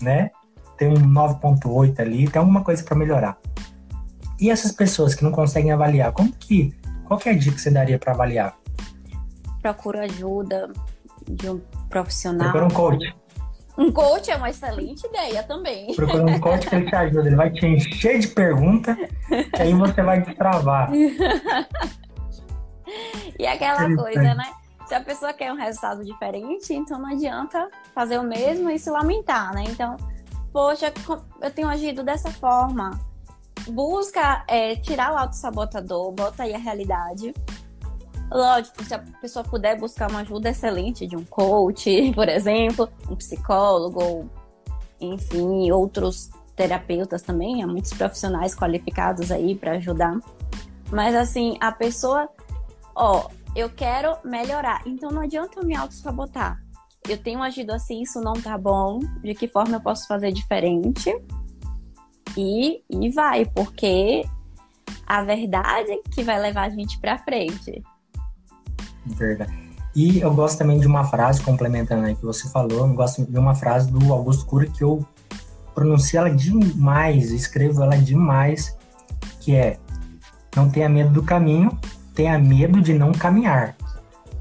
né? 0.00 0.30
Tem 0.78 0.88
um 0.88 1.12
9.8 1.12 2.00
ali, 2.00 2.28
tem 2.28 2.40
alguma 2.40 2.62
coisa 2.62 2.82
para 2.82 2.96
melhorar. 2.96 3.36
E 4.38 4.50
essas 4.50 4.72
pessoas 4.72 5.14
que 5.14 5.24
não 5.24 5.32
conseguem 5.32 5.72
avaliar, 5.72 6.12
como 6.12 6.32
que 6.32 6.74
qual 7.06 7.20
é 7.24 7.30
a 7.30 7.34
dica 7.34 7.54
que 7.54 7.60
você 7.60 7.70
daria 7.70 7.98
para 7.98 8.12
avaliar? 8.12 8.56
Procura 9.62 10.04
ajuda 10.04 10.72
de 11.28 11.48
um 11.48 11.60
profissional. 11.88 12.50
Procura 12.50 12.66
um 12.66 12.70
coach. 12.70 13.16
Um 13.78 13.92
coach 13.92 14.30
é 14.30 14.36
uma 14.36 14.48
excelente 14.50 15.06
ideia 15.06 15.42
também. 15.42 15.92
Procura 15.96 16.24
um 16.24 16.40
coach 16.40 16.66
que 16.68 16.74
ele 16.74 16.86
te 16.86 16.94
ajuda. 16.94 17.26
Ele 17.28 17.36
vai 17.36 17.50
te 17.50 17.66
encher 17.66 18.18
de 18.18 18.28
perguntas, 18.28 18.96
que 18.96 19.62
aí 19.62 19.74
você 19.74 20.02
vai 20.02 20.22
destravar. 20.22 20.90
e 23.38 23.46
aquela 23.46 23.94
coisa, 23.94 24.34
né? 24.34 24.50
Se 24.86 24.94
a 24.94 25.00
pessoa 25.00 25.32
quer 25.32 25.52
um 25.52 25.56
resultado 25.56 26.04
diferente, 26.04 26.72
então 26.72 26.98
não 26.98 27.10
adianta 27.10 27.68
fazer 27.92 28.18
o 28.18 28.22
mesmo 28.22 28.70
e 28.70 28.78
se 28.78 28.88
lamentar, 28.88 29.52
né? 29.52 29.64
Então, 29.68 29.96
poxa, 30.52 30.92
eu 31.42 31.50
tenho 31.50 31.68
agido 31.68 32.04
dessa 32.04 32.30
forma. 32.30 32.98
Busca 33.68 34.44
é, 34.46 34.76
tirar 34.76 35.12
o 35.12 35.16
auto-sabotador, 35.16 36.12
bota 36.12 36.44
aí 36.44 36.54
a 36.54 36.58
realidade. 36.58 37.34
Lógico, 38.30 38.84
se 38.84 38.94
a 38.94 38.98
pessoa 38.98 39.44
puder 39.44 39.78
buscar 39.78 40.10
uma 40.10 40.20
ajuda 40.20 40.50
excelente 40.50 41.06
de 41.06 41.16
um 41.16 41.24
coach, 41.24 42.12
por 42.14 42.28
exemplo, 42.28 42.88
um 43.08 43.16
psicólogo, 43.16 44.28
enfim, 45.00 45.70
outros 45.70 46.30
terapeutas 46.54 47.22
também, 47.22 47.62
há 47.62 47.66
muitos 47.66 47.92
profissionais 47.92 48.54
qualificados 48.54 49.30
aí 49.30 49.54
para 49.54 49.72
ajudar. 49.72 50.18
Mas 50.90 51.14
assim, 51.14 51.56
a 51.60 51.70
pessoa, 51.70 52.28
ó, 52.94 53.28
eu 53.54 53.68
quero 53.70 54.16
melhorar. 54.24 54.82
Então 54.86 55.10
não 55.10 55.22
adianta 55.22 55.60
eu 55.60 55.66
me 55.66 55.76
auto-sabotar. 55.76 56.62
Eu 57.08 57.18
tenho 57.18 57.42
agido 57.42 57.72
assim, 57.72 58.02
isso 58.02 58.20
não 58.20 58.32
tá 58.32 58.58
bom. 58.58 58.98
De 59.22 59.34
que 59.34 59.46
forma 59.46 59.76
eu 59.76 59.80
posso 59.80 60.06
fazer 60.08 60.32
diferente? 60.32 61.14
E, 62.36 62.82
e 62.90 63.10
vai, 63.10 63.46
porque 63.46 64.24
a 65.06 65.22
verdade 65.22 65.92
é 65.92 66.00
que 66.10 66.22
vai 66.22 66.40
levar 66.40 66.62
a 66.62 66.68
gente 66.68 66.98
pra 66.98 67.18
frente. 67.18 67.82
Verdade. 69.06 69.66
E 69.94 70.20
eu 70.20 70.32
gosto 70.34 70.58
também 70.58 70.78
de 70.78 70.86
uma 70.86 71.04
frase, 71.04 71.40
complementando 71.40 72.06
aí 72.06 72.14
que 72.14 72.24
você 72.24 72.48
falou, 72.50 72.86
eu 72.86 72.94
gosto 72.94 73.24
de 73.24 73.38
uma 73.38 73.54
frase 73.54 73.90
do 73.90 74.12
Augusto 74.12 74.44
Cury 74.44 74.70
que 74.70 74.84
eu 74.84 75.06
pronuncio 75.74 76.18
ela 76.18 76.30
demais, 76.30 77.30
escrevo 77.30 77.82
ela 77.82 77.96
demais, 77.96 78.76
que 79.40 79.54
é 79.54 79.78
não 80.54 80.70
tenha 80.70 80.88
medo 80.88 81.10
do 81.10 81.22
caminho, 81.22 81.78
tenha 82.14 82.38
medo 82.38 82.80
de 82.80 82.94
não 82.94 83.12
caminhar. 83.12 83.76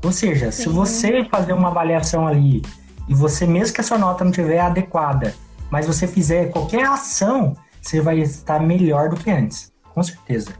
Ou 0.03 0.11
seja, 0.11 0.51
Sim. 0.51 0.63
se 0.63 0.69
você 0.69 1.25
fazer 1.25 1.53
uma 1.53 1.69
avaliação 1.69 2.27
ali 2.27 2.61
e 3.07 3.13
você, 3.13 3.45
mesmo 3.45 3.75
que 3.75 3.81
a 3.81 3.83
sua 3.83 3.97
nota 3.97 4.23
não 4.23 4.31
estiver 4.31 4.59
adequada, 4.59 5.33
mas 5.69 5.87
você 5.87 6.07
fizer 6.07 6.51
qualquer 6.51 6.85
ação, 6.85 7.55
você 7.81 8.01
vai 8.01 8.19
estar 8.19 8.59
melhor 8.59 9.09
do 9.09 9.15
que 9.15 9.29
antes. 9.29 9.73
Com 9.93 10.03
certeza. 10.03 10.51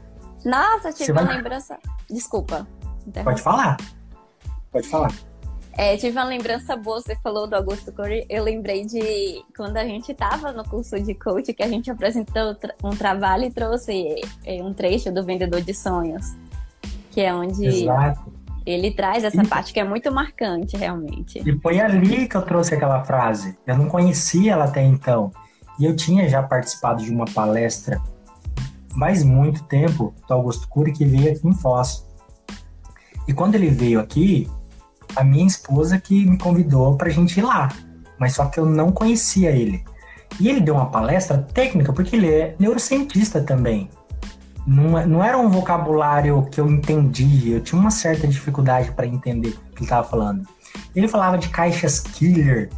Nossa, 0.44 0.92
tive 0.92 1.12
uma 1.12 1.24
vai... 1.24 1.36
lembrança. 1.36 1.78
Desculpa. 2.10 2.66
Pode 3.24 3.42
falar. 3.42 3.76
Pode 4.70 4.88
falar. 4.88 5.12
É, 5.78 5.96
tive 5.96 6.18
uma 6.18 6.24
lembrança 6.24 6.74
boa, 6.74 7.00
você 7.00 7.14
falou 7.16 7.46
do 7.46 7.54
Augusto 7.54 7.92
Cury. 7.92 8.24
Eu 8.30 8.42
lembrei 8.42 8.86
de 8.86 9.44
quando 9.54 9.76
a 9.76 9.84
gente 9.84 10.12
estava 10.12 10.50
no 10.50 10.64
curso 10.64 10.98
de 10.98 11.14
coach, 11.14 11.52
que 11.52 11.62
a 11.62 11.68
gente 11.68 11.90
apresentou 11.90 12.56
um 12.82 12.90
trabalho 12.90 13.44
e 13.44 13.50
trouxe 13.50 14.22
é, 14.44 14.62
um 14.62 14.72
trecho 14.72 15.12
do 15.12 15.22
Vendedor 15.22 15.60
de 15.60 15.74
Sonhos 15.74 16.34
que 17.16 17.22
é 17.22 17.34
onde 17.34 17.64
Exato. 17.64 18.30
ele 18.66 18.90
traz 18.90 19.24
essa 19.24 19.42
e, 19.42 19.46
parte 19.46 19.72
que 19.72 19.80
é 19.80 19.84
muito 19.84 20.12
marcante, 20.12 20.76
realmente. 20.76 21.38
E 21.38 21.58
foi 21.60 21.80
ali 21.80 22.28
que 22.28 22.36
eu 22.36 22.42
trouxe 22.42 22.74
aquela 22.74 23.02
frase. 23.04 23.56
Eu 23.66 23.78
não 23.78 23.88
conhecia 23.88 24.52
ela 24.52 24.66
até 24.66 24.84
então. 24.84 25.32
E 25.80 25.86
eu 25.86 25.96
tinha 25.96 26.28
já 26.28 26.42
participado 26.42 27.02
de 27.02 27.10
uma 27.10 27.24
palestra 27.24 27.98
faz 28.98 29.22
muito 29.22 29.64
tempo 29.64 30.14
do 30.28 30.34
Augusto 30.34 30.68
Cury 30.68 30.92
que 30.92 31.06
veio 31.06 31.32
aqui 31.32 31.48
em 31.48 31.54
Foz. 31.54 32.05
E 33.26 33.32
quando 33.32 33.54
ele 33.54 33.68
veio 33.68 34.00
aqui, 34.00 34.48
a 35.14 35.24
minha 35.24 35.46
esposa 35.46 35.98
que 35.98 36.26
me 36.26 36.38
convidou 36.38 36.96
para 36.96 37.08
a 37.08 37.12
gente 37.12 37.38
ir 37.38 37.42
lá. 37.42 37.68
Mas 38.18 38.34
só 38.34 38.46
que 38.46 38.58
eu 38.58 38.66
não 38.66 38.92
conhecia 38.92 39.50
ele. 39.50 39.84
E 40.40 40.48
ele 40.48 40.60
deu 40.60 40.74
uma 40.74 40.90
palestra 40.90 41.38
técnica, 41.38 41.92
porque 41.92 42.16
ele 42.16 42.30
é 42.30 42.56
neurocientista 42.58 43.40
também 43.40 43.88
não, 44.66 44.98
é, 44.98 45.06
não 45.06 45.22
era 45.22 45.38
um 45.38 45.48
vocabulário 45.48 46.42
que 46.50 46.60
eu 46.60 46.68
entendia, 46.68 47.54
eu 47.54 47.60
tinha 47.60 47.80
uma 47.80 47.90
certa 47.90 48.26
dificuldade 48.26 48.90
para 48.90 49.06
entender 49.06 49.50
o 49.50 49.52
que 49.52 49.78
ele 49.78 49.84
estava 49.84 50.06
falando. 50.06 50.46
Ele 50.94 51.06
falava 51.06 51.38
de 51.38 51.48
caixas 51.48 52.00
killer, 52.00 52.70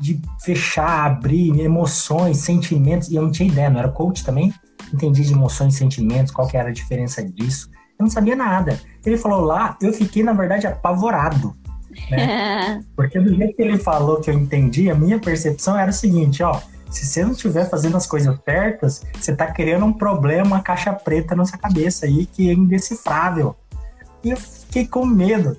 de 0.00 0.20
fechar, 0.42 1.04
abrir, 1.04 1.60
emoções, 1.60 2.38
sentimentos, 2.38 3.08
e 3.08 3.16
eu 3.16 3.22
não 3.22 3.30
tinha 3.30 3.48
ideia, 3.48 3.68
não 3.68 3.78
era 3.78 3.88
coach 3.88 4.24
também, 4.24 4.52
entendi 4.92 5.22
de 5.22 5.32
emoções 5.32 5.74
sentimentos, 5.74 6.32
qual 6.32 6.48
que 6.48 6.56
era 6.56 6.70
a 6.70 6.72
diferença 6.72 7.22
disso. 7.22 7.70
Eu 7.98 8.04
não 8.04 8.10
sabia 8.10 8.36
nada. 8.36 8.80
Ele 9.04 9.16
falou 9.16 9.40
lá, 9.40 9.76
eu 9.82 9.92
fiquei, 9.92 10.22
na 10.22 10.32
verdade, 10.32 10.66
apavorado. 10.66 11.54
Né? 12.10 12.82
Porque 12.94 13.18
do 13.18 13.34
jeito 13.34 13.56
que 13.56 13.62
ele 13.62 13.78
falou 13.78 14.20
que 14.20 14.30
eu 14.30 14.34
entendi, 14.34 14.90
a 14.90 14.94
minha 14.94 15.18
percepção 15.18 15.76
era 15.76 15.90
o 15.90 15.94
seguinte, 15.94 16.42
ó, 16.42 16.60
se 16.90 17.04
você 17.04 17.24
não 17.24 17.32
estiver 17.32 17.68
fazendo 17.68 17.96
as 17.96 18.06
coisas 18.06 18.38
certas, 18.44 19.04
você 19.18 19.32
está 19.32 19.46
criando 19.46 19.84
um 19.84 19.92
problema, 19.92 20.46
uma 20.46 20.62
caixa 20.62 20.92
preta 20.92 21.34
na 21.34 21.44
sua 21.44 21.58
cabeça 21.58 22.06
aí 22.06 22.26
que 22.26 22.48
é 22.48 22.52
indecifrável. 22.52 23.54
E 24.22 24.30
eu 24.30 24.36
fiquei 24.36 24.86
com 24.86 25.04
medo. 25.04 25.56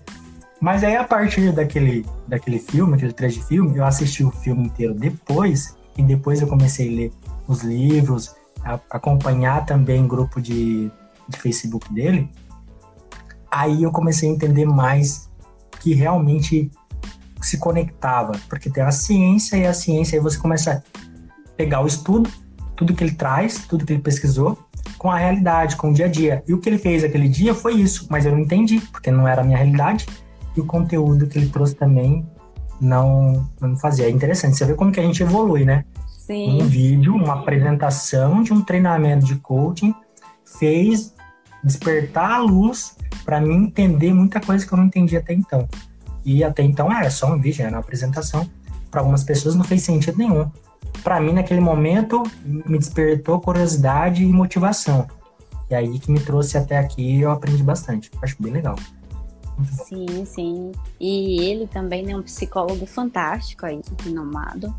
Mas 0.60 0.84
aí, 0.84 0.96
a 0.96 1.04
partir 1.04 1.54
daquele, 1.54 2.06
daquele 2.28 2.60
filme, 2.60 2.96
aquele 2.96 3.14
trecho 3.14 3.40
de 3.40 3.46
filme, 3.46 3.78
eu 3.78 3.86
assisti 3.86 4.24
o 4.24 4.32
filme 4.32 4.66
inteiro 4.66 4.94
depois, 4.94 5.76
e 5.98 6.04
depois 6.04 6.42
eu 6.42 6.48
comecei 6.48 6.90
a 6.90 6.96
ler 6.96 7.14
os 7.48 7.62
livros, 7.62 8.36
a, 8.64 8.80
acompanhar 8.90 9.66
também 9.66 10.06
grupo 10.06 10.42
de, 10.42 10.92
de 11.30 11.40
Facebook 11.40 11.94
dele. 11.94 12.30
Aí 13.52 13.84
eu 13.84 13.92
comecei 13.92 14.30
a 14.30 14.34
entender 14.34 14.66
mais 14.66 15.30
que 15.80 15.94
realmente 15.94 16.70
se 17.42 17.58
conectava, 17.58 18.34
porque 18.50 18.70
tem 18.70 18.84
a 18.84 18.92
ciência 18.92 19.56
e 19.56 19.66
a 19.66 19.74
ciência 19.74 20.18
aí 20.18 20.24
você 20.24 20.38
começa 20.38 20.84
pegar 21.56 21.82
o 21.82 21.88
estudo, 21.88 22.30
tudo 22.76 22.94
que 22.94 23.04
ele 23.04 23.14
traz, 23.14 23.66
tudo 23.68 23.86
que 23.86 23.94
ele 23.94 24.02
pesquisou, 24.02 24.58
com 24.98 25.10
a 25.12 25.18
realidade, 25.18 25.76
com 25.76 25.90
o 25.90 25.94
dia 25.94 26.06
a 26.06 26.10
dia. 26.10 26.44
E 26.48 26.54
o 26.54 26.60
que 26.60 26.70
ele 26.70 26.78
fez 26.78 27.04
aquele 27.04 27.28
dia 27.28 27.54
foi 27.54 27.74
isso, 27.76 28.08
mas 28.10 28.26
eu 28.26 28.32
não 28.32 28.40
entendi, 28.40 28.80
porque 28.92 29.12
não 29.12 29.28
era 29.28 29.42
a 29.42 29.44
minha 29.44 29.58
realidade, 29.58 30.06
e 30.56 30.62
o 30.62 30.66
conteúdo 30.66 31.28
que 31.28 31.38
ele 31.38 31.50
trouxe 31.50 31.76
também 31.76 32.26
não, 32.80 33.50
não 33.60 33.76
fazia. 33.78 34.06
É 34.06 34.10
interessante, 34.10 34.58
você 34.58 34.66
vê 34.66 34.74
como 34.74 34.92
que 34.92 35.00
a 35.00 35.04
gente 35.04 35.22
evolui, 35.22 35.66
né? 35.66 35.86
Sim. 36.08 36.62
Um 36.62 36.68
vídeo, 36.68 37.16
uma 37.16 37.42
apresentação 37.42 38.44
de 38.44 38.54
um 38.54 38.62
treinamento 38.62 39.26
de 39.26 39.36
coaching 39.36 39.94
fez 40.60 41.14
despertar 41.64 42.32
a 42.32 42.40
luz 42.40 42.96
para 43.26 43.40
mim 43.40 43.66
entender 43.66 44.14
muita 44.14 44.40
coisa 44.40 44.66
que 44.66 44.74
eu 44.74 44.78
não 44.78 44.86
entendia 44.86 45.20
até 45.20 45.34
então. 45.34 45.68
E 46.26 46.44
até 46.44 46.64
então 46.64 46.92
era 46.92 47.10
só 47.10 47.34
um 47.34 47.40
vídeo, 47.40 47.64
era 47.64 47.72
uma 47.72 47.80
apresentação. 47.80 48.50
Para 48.92 49.02
algumas 49.02 49.24
pessoas 49.24 49.56
não 49.56 49.64
fez 49.64 49.84
sentido 49.84 50.18
nenhum 50.18 50.50
para 51.04 51.20
mim, 51.20 51.34
naquele 51.34 51.62
momento, 51.62 52.24
me 52.44 52.78
despertou 52.78 53.40
curiosidade 53.40 54.24
e 54.24 54.28
motivação. 54.28 55.08
E 55.70 55.76
aí 55.76 56.00
que 56.00 56.12
me 56.12 56.20
trouxe 56.20 56.58
até 56.58 56.78
aqui 56.78 57.22
eu 57.22 57.32
aprendi 57.32 57.64
bastante. 57.64 58.12
Acho 58.22 58.36
bem 58.42 58.54
legal. 58.54 58.76
Sim, 59.86 60.26
sim. 60.26 60.72
E 61.00 61.42
ele 61.44 61.68
também 61.68 62.12
é 62.12 62.16
um 62.16 62.24
psicólogo 62.24 62.86
fantástico 62.86 63.66
aí, 63.66 63.82
renomado. 64.04 64.74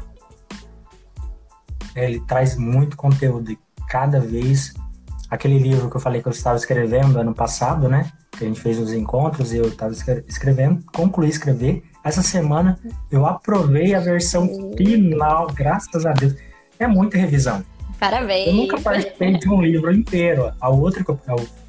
Ele 1.94 2.20
traz 2.20 2.56
muito 2.56 2.96
conteúdo 2.96 3.52
e 3.52 3.58
cada 3.88 4.20
vez 4.20 4.74
aquele 5.30 5.58
livro 5.58 5.88
que 5.88 5.96
eu 5.96 6.00
falei 6.00 6.20
que 6.20 6.28
eu 6.28 6.32
estava 6.32 6.56
escrevendo 6.56 7.18
ano 7.18 7.34
passado, 7.34 7.88
né? 7.88 8.10
Que 8.32 8.44
a 8.44 8.48
gente 8.48 8.60
fez 8.60 8.78
os 8.78 8.92
encontros 8.92 9.52
e 9.52 9.58
eu 9.58 9.68
estava 9.68 9.92
escrevendo, 10.26 10.82
concluí 10.92 11.28
escrever 11.28 11.84
essa 12.02 12.22
semana 12.22 12.78
eu 13.10 13.26
aprovei 13.26 13.94
a 13.94 14.00
versão 14.00 14.48
final, 14.76 15.48
graças 15.52 16.06
a 16.06 16.12
Deus. 16.12 16.34
É 16.78 16.86
muita 16.86 17.18
revisão. 17.18 17.62
Parabéns. 17.98 18.48
Eu 18.48 18.54
nunca 18.54 18.80
participei 18.80 19.36
de 19.36 19.48
um 19.48 19.60
livro 19.60 19.92
inteiro. 19.92 20.50
A 20.58 20.70
outra, 20.70 21.04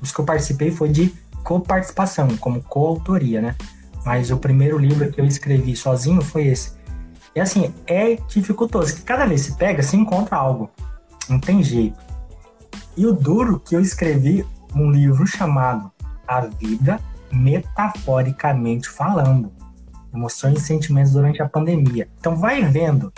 os 0.02 0.12
que 0.12 0.20
eu 0.20 0.26
participei 0.26 0.72
foi 0.72 0.88
de 0.88 1.14
coparticipação, 1.44 2.30
como 2.38 2.64
coautoria, 2.64 3.42
né? 3.42 3.56
Mas 4.06 4.32
o 4.32 4.38
primeiro 4.38 4.78
livro 4.78 5.12
que 5.12 5.20
eu 5.20 5.26
escrevi 5.26 5.76
sozinho 5.76 6.22
foi 6.22 6.48
esse. 6.48 6.80
E 7.36 7.40
assim, 7.40 7.74
é 7.86 8.16
dificultoso, 8.30 8.96
que 8.96 9.02
cada 9.02 9.26
vez 9.26 9.42
se 9.42 9.58
pega, 9.58 9.84
se 9.84 9.98
encontra 9.98 10.38
algo. 10.38 10.70
Não 11.30 11.40
tem 11.40 11.62
jeito. 11.62 12.00
E 12.96 13.06
o 13.06 13.14
duro 13.14 13.60
que 13.60 13.76
eu 13.76 13.82
escrevi 13.82 14.46
um 14.76 14.92
livro 14.92 15.26
chamado 15.26 15.92
A 16.28 16.42
Vida 16.42 17.00
Metaforicamente 17.32 18.90
Falando 18.90 19.52
emoções 20.14 20.60
e 20.60 20.62
sentimentos 20.62 21.14
durante 21.14 21.42
a 21.42 21.50
pandemia. 21.50 22.10
Então 22.20 22.36
vai 22.36 22.64
vendo 22.64 23.12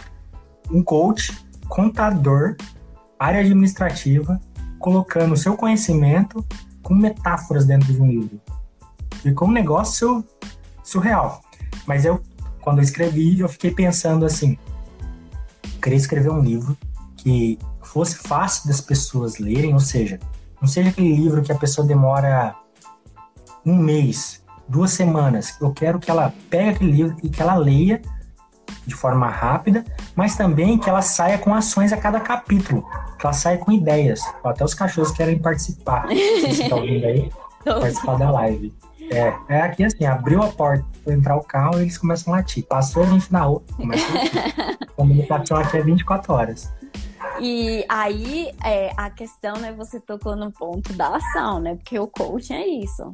um 0.72 0.84
coach, 0.84 1.46
contador, 1.68 2.56
área 3.18 3.42
administrativa, 3.42 4.40
colocando 4.80 5.34
o 5.34 5.38
seu 5.38 5.56
conhecimento 5.56 6.46
com 6.82 6.94
metáforas 6.94 7.66
dentro 7.66 7.92
de 7.92 8.02
um 8.02 8.08
livro. 8.08 8.42
Ficou 9.22 9.48
um 9.48 9.52
negócio 9.52 10.24
surreal. 10.84 11.42
Mas 11.88 12.06
eu, 12.06 12.22
quando 12.62 12.80
eu 12.80 12.84
escrevi, 12.84 13.40
eu 13.40 13.50
fiquei 13.50 13.72
pensando 13.72 14.26
assim, 14.26 14.58
queria 15.82 15.98
escrever 15.98 16.30
um 16.30 16.42
livro 16.42 16.78
que 17.18 17.58
fosse 17.94 18.18
fácil 18.18 18.68
das 18.68 18.82
pessoas 18.82 19.38
lerem, 19.38 19.74
ou 19.74 19.80
seja, 19.80 20.20
não 20.60 20.68
seja 20.68 20.90
aquele 20.90 21.16
livro 21.16 21.44
que 21.44 21.52
a 21.52 21.56
pessoa 21.56 21.86
demora 21.86 22.56
um 23.64 23.78
mês, 23.78 24.44
duas 24.68 24.92
semanas, 24.92 25.56
eu 25.62 25.72
quero 25.72 26.00
que 26.00 26.10
ela 26.10 26.34
pegue 26.50 26.70
aquele 26.70 26.92
livro 26.92 27.18
e 27.22 27.30
que 27.30 27.42
ela 27.42 27.56
leia 27.56 28.02
de 28.86 28.96
forma 28.96 29.28
rápida, 29.30 29.86
mas 30.16 30.36
também 30.36 30.78
que 30.78 30.90
ela 30.90 31.02
saia 31.02 31.38
com 31.38 31.54
ações 31.54 31.94
a 31.94 31.98
cada 31.98 32.20
capítulo, 32.20 32.84
que 33.18 33.26
ela 33.26 33.34
saia 33.34 33.58
com 33.58 33.72
ideias. 33.72 34.22
Até 34.44 34.66
os 34.66 34.74
cachorros 34.74 35.12
querem 35.12 35.40
participar. 35.40 36.08
Você 36.08 36.64
está 36.64 36.76
ouvindo 36.76 37.06
aí? 37.06 37.32
participar 37.64 38.18
da 38.18 38.32
live. 38.32 38.74
É, 39.12 39.34
é 39.50 39.62
aqui 39.62 39.84
assim, 39.84 40.06
abriu 40.06 40.42
a 40.42 40.48
porta 40.48 40.86
para 41.04 41.14
entrar 41.14 41.36
o 41.36 41.44
carro 41.44 41.78
e 41.78 41.84
eles 41.84 41.98
começam 41.98 42.34
a 42.34 42.38
latir. 42.38 42.66
Passou 42.66 43.04
a 43.04 43.06
gente 43.06 43.32
na 43.32 43.42
rua, 43.42 43.62
começa 43.76 44.06
a 44.10 44.14
latir. 44.14 44.78
a 44.82 44.86
comunicação 44.96 45.58
aqui 45.58 45.78
é 45.78 45.82
24 45.82 46.34
horas. 46.34 46.74
E 47.40 47.86
aí, 47.90 48.52
é, 48.64 48.92
a 48.98 49.10
questão, 49.10 49.56
né, 49.58 49.74
você 49.74 50.00
tocou 50.00 50.36
no 50.36 50.52
ponto 50.52 50.94
da 50.94 51.16
ação, 51.16 51.60
né? 51.60 51.76
Porque 51.76 51.98
o 52.00 52.08
coaching 52.08 52.54
é 52.54 52.68
isso. 52.68 53.14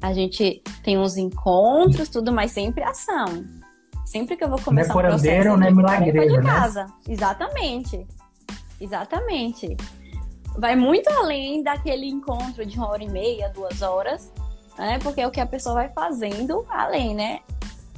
A 0.00 0.12
gente 0.12 0.62
tem 0.82 0.98
uns 0.98 1.16
encontros, 1.16 2.08
tudo, 2.08 2.32
mas 2.32 2.50
sempre 2.50 2.82
ação. 2.82 3.44
Sempre 4.04 4.36
que 4.36 4.44
eu 4.44 4.48
vou 4.48 4.60
começar 4.60 4.92
é 4.92 4.96
um 4.96 5.00
processo 5.00 5.56
não 5.56 5.66
é 5.66 5.70
milagreiro, 5.70 6.28
de 6.28 6.38
né? 6.38 6.42
casa. 6.42 6.84
Né? 6.84 6.92
Exatamente. 7.08 8.06
Exatamente. 8.80 9.76
Vai 10.58 10.74
muito 10.74 11.08
além 11.08 11.62
daquele 11.62 12.06
encontro 12.06 12.66
de 12.66 12.76
uma 12.76 12.88
hora 12.88 13.02
e 13.02 13.08
meia, 13.08 13.48
duas 13.50 13.80
horas, 13.80 14.30
né? 14.76 14.98
Porque 14.98 15.20
é 15.20 15.26
o 15.26 15.30
que 15.30 15.40
a 15.40 15.46
pessoa 15.46 15.76
vai 15.76 15.88
fazendo 15.90 16.66
além, 16.68 17.14
né? 17.14 17.40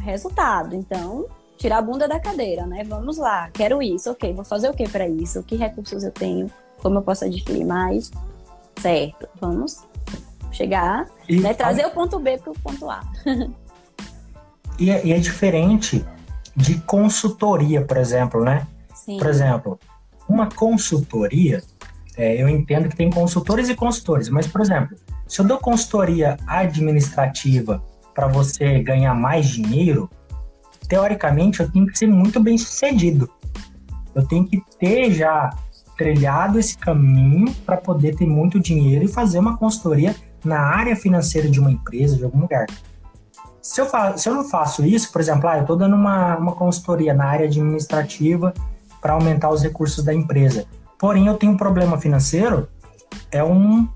Resultado. 0.02 0.76
Então, 0.76 1.26
tirar 1.56 1.78
a 1.78 1.82
bunda 1.82 2.06
da 2.08 2.20
cadeira, 2.20 2.66
né? 2.66 2.84
Vamos 2.84 3.16
lá, 3.16 3.50
quero 3.52 3.82
isso, 3.82 4.10
ok, 4.10 4.32
vou 4.32 4.44
fazer 4.44 4.68
o 4.68 4.74
que 4.74 4.88
para 4.88 5.08
isso? 5.08 5.42
Que 5.42 5.56
recursos 5.56 6.02
eu 6.02 6.10
tenho? 6.10 6.50
Como 6.78 6.98
eu 6.98 7.02
posso 7.02 7.24
adquirir 7.24 7.64
mais? 7.64 8.10
Certo, 8.80 9.28
vamos 9.40 9.84
chegar, 10.52 11.06
e, 11.28 11.40
né? 11.40 11.54
Trazer 11.54 11.82
a... 11.82 11.88
o 11.88 11.90
ponto 11.90 12.18
B 12.18 12.38
para 12.38 12.52
o 12.52 12.58
ponto 12.58 12.90
A. 12.90 13.00
e, 14.78 14.90
é, 14.90 15.06
e 15.06 15.12
é 15.12 15.18
diferente 15.18 16.04
de 16.56 16.80
consultoria, 16.82 17.84
por 17.84 17.96
exemplo, 17.96 18.44
né? 18.44 18.66
Sim. 18.94 19.18
Por 19.18 19.26
exemplo, 19.28 19.78
uma 20.28 20.48
consultoria, 20.48 21.62
é, 22.16 22.40
eu 22.40 22.48
entendo 22.48 22.88
que 22.88 22.96
tem 22.96 23.10
consultores 23.10 23.68
e 23.68 23.74
consultores, 23.74 24.28
mas, 24.28 24.46
por 24.46 24.60
exemplo, 24.60 24.96
se 25.26 25.40
eu 25.40 25.44
dou 25.44 25.58
consultoria 25.58 26.36
administrativa 26.46 27.82
para 28.14 28.28
você 28.28 28.80
ganhar 28.80 29.14
mais 29.14 29.46
dinheiro, 29.46 30.08
teoricamente 30.88 31.60
eu 31.60 31.70
tenho 31.70 31.86
que 31.86 31.98
ser 31.98 32.06
muito 32.06 32.40
bem 32.40 32.56
sucedido. 32.58 33.30
Eu 34.14 34.26
tenho 34.26 34.46
que 34.46 34.62
ter 34.78 35.10
já 35.12 35.50
trilhado 35.96 36.58
esse 36.58 36.76
caminho 36.76 37.52
para 37.66 37.76
poder 37.76 38.16
ter 38.16 38.26
muito 38.26 38.60
dinheiro 38.60 39.04
e 39.04 39.08
fazer 39.08 39.38
uma 39.38 39.56
consultoria 39.56 40.14
na 40.44 40.60
área 40.60 40.94
financeira 40.94 41.48
de 41.48 41.58
uma 41.58 41.70
empresa, 41.70 42.16
de 42.16 42.24
algum 42.24 42.40
lugar. 42.40 42.66
Se 43.62 43.80
eu, 43.80 43.86
faço, 43.86 44.18
se 44.18 44.28
eu 44.28 44.34
não 44.34 44.44
faço 44.44 44.84
isso, 44.84 45.10
por 45.10 45.20
exemplo, 45.20 45.48
ah, 45.48 45.56
eu 45.56 45.62
estou 45.62 45.76
dando 45.76 45.96
uma, 45.96 46.36
uma 46.36 46.52
consultoria 46.52 47.14
na 47.14 47.24
área 47.24 47.46
administrativa 47.46 48.52
para 49.00 49.14
aumentar 49.14 49.50
os 49.50 49.62
recursos 49.62 50.04
da 50.04 50.12
empresa, 50.12 50.66
porém 50.98 51.26
eu 51.26 51.34
tenho 51.34 51.52
um 51.52 51.56
problema 51.56 51.98
financeiro, 51.98 52.68
é 53.30 53.42
um. 53.42 53.88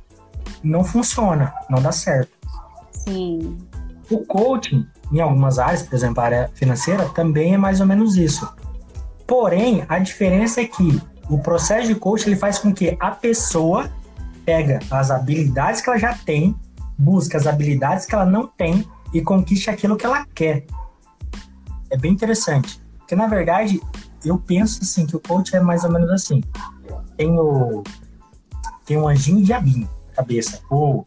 não 0.62 0.82
funciona, 0.84 1.52
não 1.68 1.82
dá 1.82 1.92
certo. 1.92 2.32
Sim. 2.92 3.58
O 4.10 4.24
coaching, 4.24 4.86
em 5.12 5.20
algumas 5.20 5.58
áreas, 5.58 5.82
por 5.82 5.94
exemplo, 5.94 6.20
a 6.20 6.24
área 6.24 6.50
financeira, 6.54 7.08
também 7.10 7.54
é 7.54 7.58
mais 7.58 7.80
ou 7.80 7.86
menos 7.86 8.16
isso. 8.16 8.48
Porém, 9.26 9.84
a 9.88 9.98
diferença 9.98 10.60
é 10.60 10.64
que 10.64 11.00
o 11.28 11.38
processo 11.38 11.86
de 11.86 11.94
coaching 11.94 12.30
ele 12.30 12.36
faz 12.36 12.58
com 12.58 12.72
que 12.72 12.96
a 12.98 13.10
pessoa 13.10 13.90
pega 14.44 14.80
as 14.90 15.10
habilidades 15.10 15.80
que 15.80 15.90
ela 15.90 15.98
já 15.98 16.14
tem, 16.14 16.56
busca 16.96 17.36
as 17.36 17.46
habilidades 17.46 18.06
que 18.06 18.14
ela 18.14 18.24
não 18.24 18.46
tem 18.46 18.86
e 19.12 19.20
conquiste 19.20 19.68
aquilo 19.68 19.96
que 19.96 20.06
ela 20.06 20.26
quer. 20.34 20.64
É 21.90 21.96
bem 21.96 22.12
interessante. 22.12 22.80
Porque, 22.98 23.14
na 23.14 23.26
verdade, 23.26 23.80
eu 24.24 24.38
penso 24.38 24.80
assim, 24.82 25.06
que 25.06 25.16
o 25.16 25.20
coach 25.20 25.54
é 25.54 25.60
mais 25.60 25.84
ou 25.84 25.90
menos 25.90 26.10
assim. 26.10 26.42
Tem 27.16 27.30
o, 27.38 27.82
tem 28.84 28.96
um 28.96 29.08
anjinho 29.08 29.40
e 29.40 29.42
diabinho 29.42 29.88
na 30.08 30.14
cabeça. 30.14 30.60
O 30.70 31.04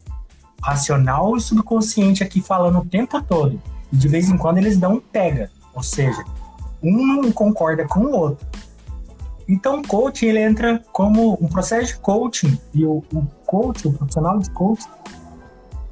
racional 0.62 1.36
e 1.36 1.40
subconsciente 1.40 2.22
aqui 2.22 2.40
falando 2.40 2.78
o 2.78 2.84
tempo 2.84 3.20
todo. 3.22 3.60
E 3.92 3.96
de 3.96 4.08
vez 4.08 4.28
em 4.28 4.36
quando 4.36 4.58
eles 4.58 4.78
dão 4.78 4.94
um 4.94 5.00
pega. 5.00 5.50
Ou 5.74 5.82
seja, 5.82 6.24
um 6.82 7.06
não 7.06 7.32
concorda 7.32 7.86
com 7.86 8.00
o 8.00 8.12
outro. 8.12 8.46
Então, 9.48 9.80
o 9.80 9.86
coaching 9.86 10.26
ele 10.26 10.38
entra 10.40 10.82
como 10.92 11.38
um 11.40 11.48
processo 11.48 11.94
de 11.94 11.98
coaching 11.98 12.58
e 12.72 12.86
o, 12.86 13.02
o 13.12 13.26
coach, 13.44 13.86
o 13.86 13.92
profissional 13.92 14.38
de 14.38 14.50
coaching, 14.50 14.88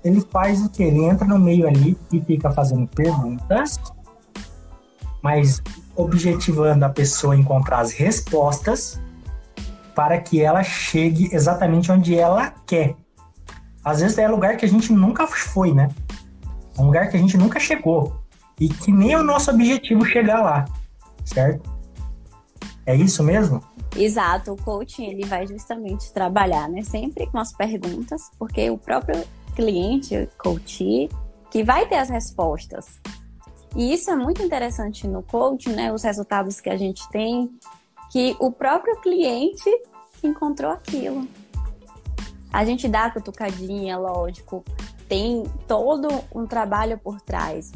ele 0.02 0.20
faz 0.30 0.64
o 0.64 0.70
que? 0.70 0.82
Ele 0.82 1.04
entra 1.04 1.26
no 1.26 1.38
meio 1.38 1.68
ali 1.68 1.96
e 2.12 2.20
fica 2.20 2.50
fazendo 2.50 2.86
perguntas, 2.86 3.78
mas 5.22 5.62
objetivando 5.94 6.84
a 6.84 6.88
pessoa 6.88 7.36
encontrar 7.36 7.80
as 7.80 7.92
respostas 7.92 8.98
para 9.94 10.18
que 10.18 10.40
ela 10.40 10.62
chegue 10.62 11.28
exatamente 11.32 11.92
onde 11.92 12.16
ela 12.16 12.54
quer. 12.66 12.96
Às 13.84 14.00
vezes 14.00 14.16
é 14.18 14.28
lugar 14.28 14.56
que 14.56 14.64
a 14.64 14.68
gente 14.68 14.92
nunca 14.92 15.26
foi, 15.26 15.74
né? 15.74 15.88
Um 16.78 16.86
lugar 16.86 17.08
que 17.10 17.16
a 17.16 17.20
gente 17.20 17.36
nunca 17.36 17.58
chegou 17.58 18.20
e 18.58 18.68
que 18.68 18.92
nem 18.92 19.12
é 19.12 19.18
o 19.18 19.22
nosso 19.22 19.50
objetivo 19.50 20.04
chegar 20.04 20.42
lá, 20.42 20.64
certo? 21.24 21.68
É 22.86 22.94
isso 22.94 23.22
mesmo? 23.22 23.62
Exato, 23.96 24.52
o 24.52 24.56
coaching 24.56 25.06
ele 25.06 25.26
vai 25.26 25.46
justamente 25.46 26.12
trabalhar, 26.12 26.68
né, 26.68 26.82
sempre 26.82 27.26
com 27.26 27.38
as 27.38 27.52
perguntas, 27.52 28.30
porque 28.38 28.70
o 28.70 28.78
próprio 28.78 29.24
cliente, 29.54 30.28
coach, 30.38 31.08
que 31.50 31.64
vai 31.64 31.86
ter 31.86 31.96
as 31.96 32.08
respostas. 32.08 33.00
E 33.76 33.92
isso 33.92 34.10
é 34.10 34.16
muito 34.16 34.42
interessante 34.42 35.06
no 35.06 35.22
coaching, 35.22 35.72
né, 35.72 35.92
os 35.92 36.02
resultados 36.02 36.60
que 36.60 36.70
a 36.70 36.76
gente 36.76 37.08
tem, 37.10 37.50
que 38.10 38.36
o 38.40 38.50
próprio 38.50 39.00
cliente 39.00 39.70
encontrou 40.22 40.70
aquilo. 40.70 41.26
A 42.52 42.64
gente 42.64 42.88
dá 42.88 43.06
a 43.06 43.10
cutucadinha, 43.10 43.96
lógico, 43.96 44.64
tem 45.10 45.42
todo 45.66 46.08
um 46.32 46.46
trabalho 46.46 46.96
por 46.96 47.20
trás, 47.20 47.72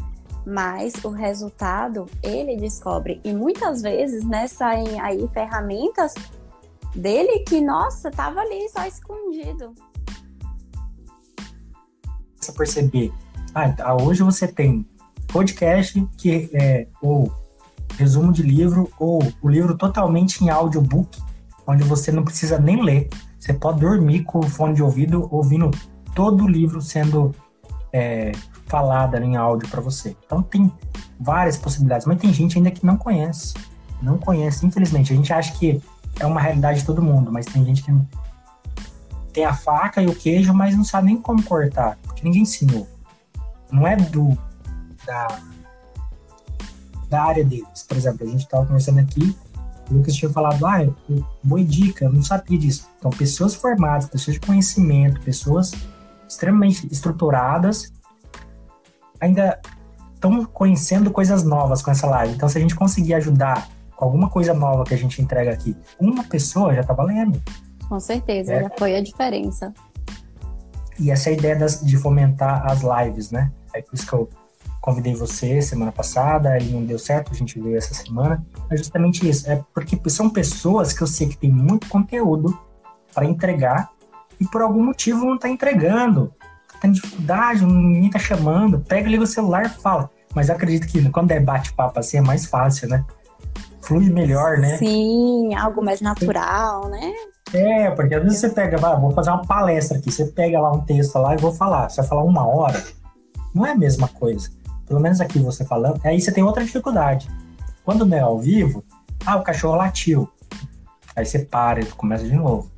mas 0.47 0.95
o 1.05 1.09
resultado 1.09 2.07
ele 2.23 2.57
descobre. 2.57 3.21
E 3.25 3.33
muitas 3.33 3.83
vezes, 3.83 4.25
né, 4.25 4.47
saem 4.47 5.01
aí 5.01 5.29
ferramentas 5.35 6.15
dele 6.95 7.41
que, 7.41 7.61
nossa, 7.61 8.09
tava 8.09 8.39
ali 8.41 8.69
só 8.69 8.87
escondido. 8.87 9.75
Você 12.37 12.53
perceber, 12.53 13.13
ah, 13.53 13.69
tá, 13.73 13.97
hoje 13.97 14.23
você 14.23 14.47
tem 14.47 14.87
podcast 15.27 16.01
que 16.17 16.49
é 16.55 16.87
ou 17.03 17.33
resumo 17.99 18.33
de 18.33 18.45
livro 18.45 18.89
ou 18.97 19.21
o 19.43 19.49
livro 19.49 19.77
totalmente 19.77 20.45
em 20.45 20.51
audiobook, 20.51 21.21
onde 21.67 21.83
você 21.83 22.13
não 22.13 22.23
precisa 22.23 22.61
nem 22.61 22.81
ler. 22.81 23.09
Você 23.41 23.53
pode 23.53 23.81
dormir 23.81 24.23
com 24.23 24.39
o 24.39 24.49
fone 24.49 24.75
de 24.75 24.85
ouvido 24.85 25.27
ouvindo 25.33 25.73
todo 26.15 26.45
o 26.45 26.49
livro 26.49 26.81
sendo 26.81 27.35
é, 27.93 28.33
em 29.23 29.37
áudio 29.37 29.69
para 29.69 29.81
você. 29.81 30.17
Então 30.27 30.43
tem 30.43 30.73
várias 31.19 31.57
possibilidades, 31.57 32.07
mas 32.07 32.19
tem 32.19 32.33
gente 32.33 32.59
ainda 32.59 32.71
que 32.71 32.85
não 32.85 32.97
conhece. 32.97 33.55
Não 34.03 34.19
conhece, 34.19 34.67
infelizmente. 34.67 35.13
A 35.13 35.17
gente 35.17 35.33
acha 35.33 35.53
que 35.55 35.81
é 36.19 36.27
uma 36.27 36.41
realidade 36.41 36.81
de 36.81 36.87
todo 36.87 37.03
mundo, 37.03 37.31
mas 37.31 37.47
tem 37.47 37.65
gente 37.65 37.83
que 37.83 37.93
tem 39.33 39.45
a 39.45 39.55
faca 39.55 40.03
e 40.03 40.07
o 40.07 40.15
queijo, 40.15 40.53
mas 40.53 40.77
não 40.77 40.85
sabe 40.85 41.07
nem 41.07 41.21
como 41.21 41.43
cortar, 41.43 41.99
porque 42.03 42.23
ninguém 42.25 42.43
ensinou. 42.43 42.87
Não 43.71 43.87
é 43.87 43.97
do 43.97 44.37
da, 45.07 45.41
da 47.09 47.23
área 47.25 47.45
deles. 47.45 47.83
Por 47.87 47.97
exemplo, 47.97 48.27
a 48.27 48.31
gente 48.31 48.45
estava 48.45 48.67
conversando 48.67 49.01
aqui, 49.01 49.37
o 49.91 49.95
Lucas 49.95 50.15
tinha 50.15 50.31
falado, 50.31 50.65
ah, 50.67 50.87
boa 51.43 51.65
dica, 51.65 52.07
eu 52.07 52.13
não 52.13 52.23
sabia 52.23 52.59
disso. 52.59 52.89
Então, 52.99 53.11
pessoas 53.11 53.55
formadas, 53.55 54.09
pessoas 54.09 54.35
de 54.35 54.41
conhecimento, 54.41 55.21
pessoas 55.21 55.73
extremamente 56.29 56.87
estruturadas, 56.91 57.93
ainda 59.21 59.61
estão 60.15 60.45
conhecendo 60.47 61.11
coisas 61.11 61.45
novas 61.45 61.83
com 61.83 61.91
essa 61.91 62.07
live. 62.07 62.35
Então, 62.35 62.49
se 62.49 62.59
a 62.59 62.61
gente 62.61 62.75
conseguir 62.75 63.15
ajudar 63.15 63.69
com 63.97 64.05
alguma 64.05 64.29
coisa 64.29 64.55
nova 64.55 64.85
que 64.85 64.95
a 64.95 64.99
gente 64.99 65.21
entrega 65.21 65.53
aqui, 65.53 65.77
uma 66.01 66.25
pessoa 66.25 66.75
já 66.75 66.81
está 66.81 66.95
valendo. 66.95 67.41
Com 67.89 68.01
certeza, 68.01 68.53
é. 68.53 68.63
já 68.63 68.71
foi 68.79 68.97
a 68.97 69.03
diferença. 69.03 69.73
E 70.99 71.11
essa 71.11 71.29
é 71.29 71.33
a 71.33 71.37
ideia 71.37 71.57
das, 71.57 71.85
de 71.85 71.97
fomentar 71.97 72.65
as 72.71 72.83
lives, 72.83 73.31
né? 73.31 73.53
É 73.75 73.83
por 73.83 73.95
isso 73.95 74.07
que 74.07 74.13
eu 74.13 74.29
convidei 74.81 75.15
você 75.15 75.61
semana 75.61 75.91
passada 75.91 76.59
e 76.59 76.71
não 76.71 76.85
deu 76.85 76.99
certo, 76.99 77.33
a 77.33 77.35
gente 77.35 77.59
veio 77.59 77.77
essa 77.77 77.95
semana. 77.95 78.45
É 78.71 78.77
justamente 78.77 79.29
isso. 79.29 79.51
É 79.51 79.63
porque 79.75 79.99
são 80.09 80.31
pessoas 80.31 80.93
que 80.93 81.03
eu 81.03 81.07
sei 81.07 81.29
que 81.29 81.37
tem 81.37 81.51
muito 81.51 81.89
conteúdo 81.89 82.59
para 83.13 83.25
entregar 83.25 83.91
e 84.41 84.47
por 84.47 84.63
algum 84.63 84.85
motivo 84.85 85.25
não 85.25 85.37
está 85.37 85.49
entregando 85.49 86.33
tem 86.85 86.93
dificuldade, 86.93 87.65
ninguém 87.65 88.11
tá 88.11 88.19
chamando, 88.19 88.79
pega, 88.79 89.09
liga 89.09 89.23
o 89.23 89.27
celular 89.27 89.65
e 89.65 89.69
fala. 89.69 90.11
Mas 90.35 90.51
acredito 90.51 90.87
que 90.87 91.09
quando 91.11 91.31
é 91.31 91.41
bate-papo 91.41 91.99
assim 91.99 92.19
é 92.19 92.21
mais 92.21 92.45
fácil, 92.45 92.89
né? 92.89 93.05
Flui 93.81 94.11
melhor, 94.11 94.59
né? 94.59 94.77
Sim, 94.77 95.55
algo 95.55 95.83
mais 95.83 96.01
natural, 96.01 96.89
né? 96.89 97.13
É, 97.53 97.91
porque 97.91 98.15
às 98.15 98.23
vezes 98.23 98.39
você 98.39 98.51
pega, 98.51 98.77
vou 98.97 99.13
fazer 99.13 99.31
uma 99.31 99.47
palestra 99.47 99.99
aqui, 99.99 100.11
você 100.11 100.27
pega 100.27 100.61
lá 100.61 100.73
um 100.73 100.81
texto 100.81 101.17
lá 101.17 101.35
e 101.35 101.39
vou 101.39 101.53
falar. 101.53 101.89
Você 101.89 102.01
vai 102.01 102.09
falar 102.09 102.25
uma 102.25 102.47
hora, 102.47 102.83
não 103.55 103.65
é 103.65 103.71
a 103.71 103.77
mesma 103.77 104.09
coisa. 104.09 104.51
Pelo 104.87 105.01
menos 105.01 105.21
aqui 105.21 105.39
você 105.39 105.65
falando, 105.65 106.01
aí 106.05 106.21
você 106.21 106.33
tem 106.33 106.45
outra 106.45 106.65
dificuldade. 106.65 107.31
Quando 107.85 108.05
não 108.05 108.17
é 108.17 108.21
ao 108.21 108.39
vivo, 108.39 108.85
ah, 109.25 109.37
o 109.37 109.43
cachorro 109.43 109.77
latiu. 109.77 110.29
Aí 111.17 111.25
você 111.25 111.39
para 111.39 111.81
e 111.81 111.87
começa 111.87 112.25
de 112.25 112.35
novo. 112.35 112.74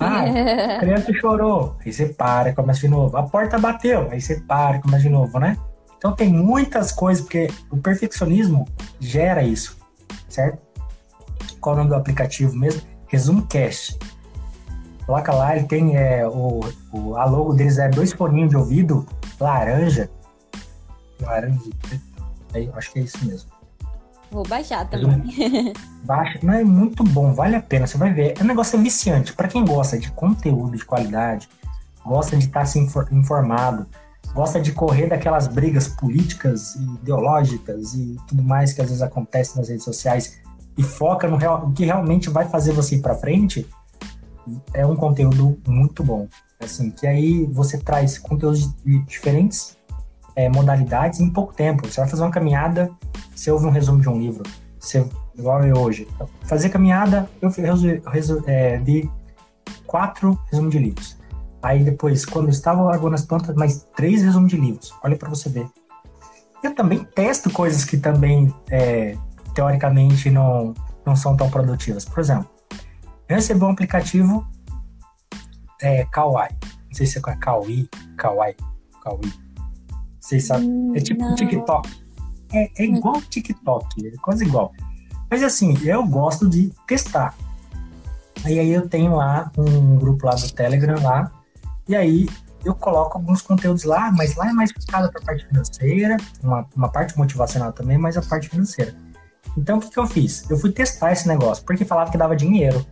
Ah, 0.00 0.22
a 0.76 0.78
criança 0.78 1.12
chorou. 1.12 1.76
Aí 1.84 1.92
você 1.92 2.06
para 2.06 2.50
e 2.50 2.54
começa 2.54 2.80
de 2.80 2.88
novo. 2.88 3.16
A 3.16 3.22
porta 3.24 3.58
bateu. 3.58 4.08
Aí 4.10 4.20
você 4.20 4.40
para 4.40 4.76
e 4.76 4.80
começa 4.80 5.02
de 5.02 5.08
novo, 5.08 5.38
né? 5.38 5.56
Então 5.96 6.14
tem 6.14 6.32
muitas 6.32 6.92
coisas, 6.92 7.24
porque 7.24 7.48
o 7.70 7.76
perfeccionismo 7.76 8.68
gera 9.00 9.42
isso, 9.42 9.76
certo? 10.28 10.58
Qual 11.60 11.74
o 11.74 11.78
nome 11.78 11.90
do 11.90 11.96
aplicativo 11.96 12.56
mesmo? 12.56 12.82
Resumo 13.08 13.44
Cast. 13.46 13.98
Coloca 15.04 15.32
lá, 15.34 15.56
ele 15.56 15.66
tem 15.66 15.96
é, 15.96 16.26
o, 16.28 16.60
o, 16.92 17.16
a 17.16 17.24
logo 17.24 17.54
deles 17.54 17.78
é 17.78 17.88
dois 17.88 18.12
foninhos 18.12 18.50
de 18.50 18.56
ouvido 18.56 19.06
laranja. 19.40 20.08
Laranja 21.20 21.58
preto. 21.82 22.04
Aí, 22.54 22.70
acho 22.74 22.92
que 22.92 23.00
é 23.00 23.02
isso 23.02 23.24
mesmo. 23.24 23.57
Vou 24.30 24.46
baixar 24.46 24.88
também. 24.88 25.72
Baixa, 26.04 26.38
não 26.42 26.54
é 26.54 26.64
muito 26.64 27.02
bom, 27.02 27.32
vale 27.32 27.56
a 27.56 27.62
pena, 27.62 27.86
você 27.86 27.96
vai 27.96 28.12
ver. 28.12 28.34
É 28.38 28.42
um 28.42 28.46
negócio 28.46 28.78
viciante. 28.78 29.32
Para 29.32 29.48
quem 29.48 29.64
gosta 29.64 29.98
de 29.98 30.10
conteúdo 30.12 30.76
de 30.76 30.84
qualidade, 30.84 31.48
gosta 32.04 32.36
de 32.36 32.46
estar 32.46 32.66
se 32.66 32.78
informado, 32.78 33.86
gosta 34.34 34.60
de 34.60 34.72
correr 34.72 35.08
daquelas 35.08 35.46
brigas 35.46 35.88
políticas 35.88 36.74
e 36.76 36.82
ideológicas 36.82 37.94
e 37.94 38.16
tudo 38.26 38.42
mais 38.42 38.72
que 38.72 38.80
às 38.80 38.88
vezes 38.88 39.02
acontece 39.02 39.56
nas 39.56 39.68
redes 39.68 39.84
sociais 39.84 40.38
e 40.76 40.82
foca 40.82 41.26
no 41.26 41.36
real, 41.36 41.70
que 41.72 41.84
realmente 41.84 42.30
vai 42.30 42.48
fazer 42.48 42.72
você 42.72 42.96
ir 42.96 43.02
para 43.02 43.14
frente, 43.14 43.66
é 44.72 44.86
um 44.86 44.96
conteúdo 44.96 45.58
muito 45.66 46.04
bom. 46.04 46.28
Assim, 46.60 46.90
que 46.90 47.06
aí 47.06 47.44
você 47.46 47.78
traz 47.78 48.18
conteúdos 48.18 48.74
de 48.84 49.00
diferentes 49.04 49.76
é, 50.34 50.48
modalidades 50.48 51.20
em 51.20 51.30
pouco 51.30 51.52
tempo. 51.52 51.86
Você 51.86 52.00
vai 52.00 52.08
fazer 52.08 52.22
uma 52.22 52.30
caminhada, 52.30 52.90
você 53.38 53.52
ouve 53.52 53.66
um 53.66 53.70
resumo 53.70 54.00
de 54.00 54.08
um 54.08 54.18
livro, 54.18 54.42
você, 54.80 55.08
igual 55.36 55.62
eu 55.62 55.78
hoje. 55.78 56.08
Fazer 56.42 56.70
caminhada, 56.70 57.30
eu 57.40 57.48
resu, 58.10 58.42
é, 58.46 58.78
vi 58.78 59.08
quatro 59.86 60.36
resumos 60.50 60.72
de 60.72 60.78
livros. 60.80 61.16
Aí 61.62 61.84
depois, 61.84 62.24
quando 62.24 62.46
eu 62.46 62.50
estava 62.50 62.82
largando 62.82 63.14
as 63.14 63.24
plantas, 63.24 63.54
mais 63.54 63.86
três 63.94 64.22
resumos 64.22 64.50
de 64.50 64.56
livros. 64.56 64.92
Olha 65.04 65.16
para 65.16 65.28
você 65.28 65.48
ver. 65.48 65.68
Eu 66.64 66.74
também 66.74 67.04
testo 67.14 67.48
coisas 67.50 67.84
que 67.84 67.96
também, 67.96 68.52
é, 68.70 69.16
teoricamente, 69.54 70.30
não, 70.30 70.74
não 71.06 71.14
são 71.14 71.36
tão 71.36 71.48
produtivas. 71.48 72.04
Por 72.04 72.18
exemplo, 72.18 72.48
eu 73.28 73.36
recebi 73.36 73.62
um 73.64 73.70
aplicativo 73.70 74.44
é, 75.80 76.04
Kawaii. 76.06 76.56
Não 76.86 76.94
sei 76.94 77.06
se 77.06 77.18
é 77.18 77.20
Kawaii, 77.20 77.88
Kawaii, 78.16 78.56
Kawaii 79.02 79.48
vocês 80.20 80.44
sabem. 80.44 80.92
É 80.94 81.00
tipo 81.00 81.22
Não. 81.22 81.34
TikTok. 81.34 82.07
É, 82.52 82.70
é 82.78 82.84
igual 82.84 83.20
TikTok, 83.20 84.06
é 84.06 84.12
quase 84.22 84.44
igual. 84.44 84.72
Mas 85.30 85.42
assim, 85.42 85.76
eu 85.84 86.06
gosto 86.06 86.48
de 86.48 86.72
testar. 86.86 87.34
E 88.46 88.58
aí 88.58 88.70
eu 88.70 88.88
tenho 88.88 89.16
lá 89.16 89.50
um 89.56 89.96
grupo 89.96 90.26
lá 90.26 90.34
do 90.34 90.52
Telegram 90.52 91.02
lá, 91.02 91.30
e 91.88 91.96
aí 91.96 92.28
eu 92.64 92.74
coloco 92.74 93.18
alguns 93.18 93.42
conteúdos 93.42 93.84
lá, 93.84 94.10
mas 94.12 94.36
lá 94.36 94.48
é 94.48 94.52
mais 94.52 94.72
focado 94.72 95.10
para 95.10 95.20
a 95.20 95.24
parte 95.24 95.46
financeira, 95.46 96.16
uma, 96.42 96.66
uma 96.76 96.88
parte 96.88 97.16
motivacional 97.16 97.72
também, 97.72 97.98
mas 97.98 98.16
a 98.16 98.22
parte 98.22 98.48
financeira. 98.48 98.94
Então 99.56 99.78
o 99.78 99.80
que, 99.80 99.90
que 99.90 99.98
eu 99.98 100.06
fiz? 100.06 100.48
Eu 100.50 100.56
fui 100.56 100.70
testar 100.70 101.12
esse 101.12 101.26
negócio, 101.26 101.64
porque 101.64 101.84
falava 101.84 102.10
que 102.10 102.18
dava 102.18 102.36
dinheiro. 102.36 102.84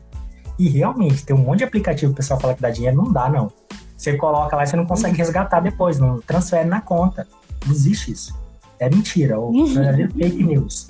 E 0.58 0.68
realmente, 0.68 1.24
tem 1.24 1.36
um 1.36 1.40
monte 1.40 1.58
de 1.58 1.64
aplicativo 1.64 2.12
que 2.12 2.14
o 2.14 2.16
pessoal 2.16 2.40
fala 2.40 2.54
que 2.54 2.62
dá 2.62 2.70
dinheiro, 2.70 2.96
não 2.96 3.12
dá 3.12 3.28
não. 3.28 3.52
Você 3.96 4.16
coloca 4.16 4.56
lá 4.56 4.64
e 4.64 4.66
você 4.66 4.76
não 4.76 4.86
consegue 4.86 5.16
resgatar 5.16 5.60
depois, 5.60 5.98
não 5.98 6.20
transfere 6.20 6.68
na 6.68 6.80
conta. 6.80 7.26
Não 7.64 7.72
existe 7.72 8.12
isso. 8.12 8.34
É 8.78 8.88
mentira, 8.90 9.38
ou 9.40 9.52
é 9.78 10.08
fake 10.08 10.42
news. 10.44 10.88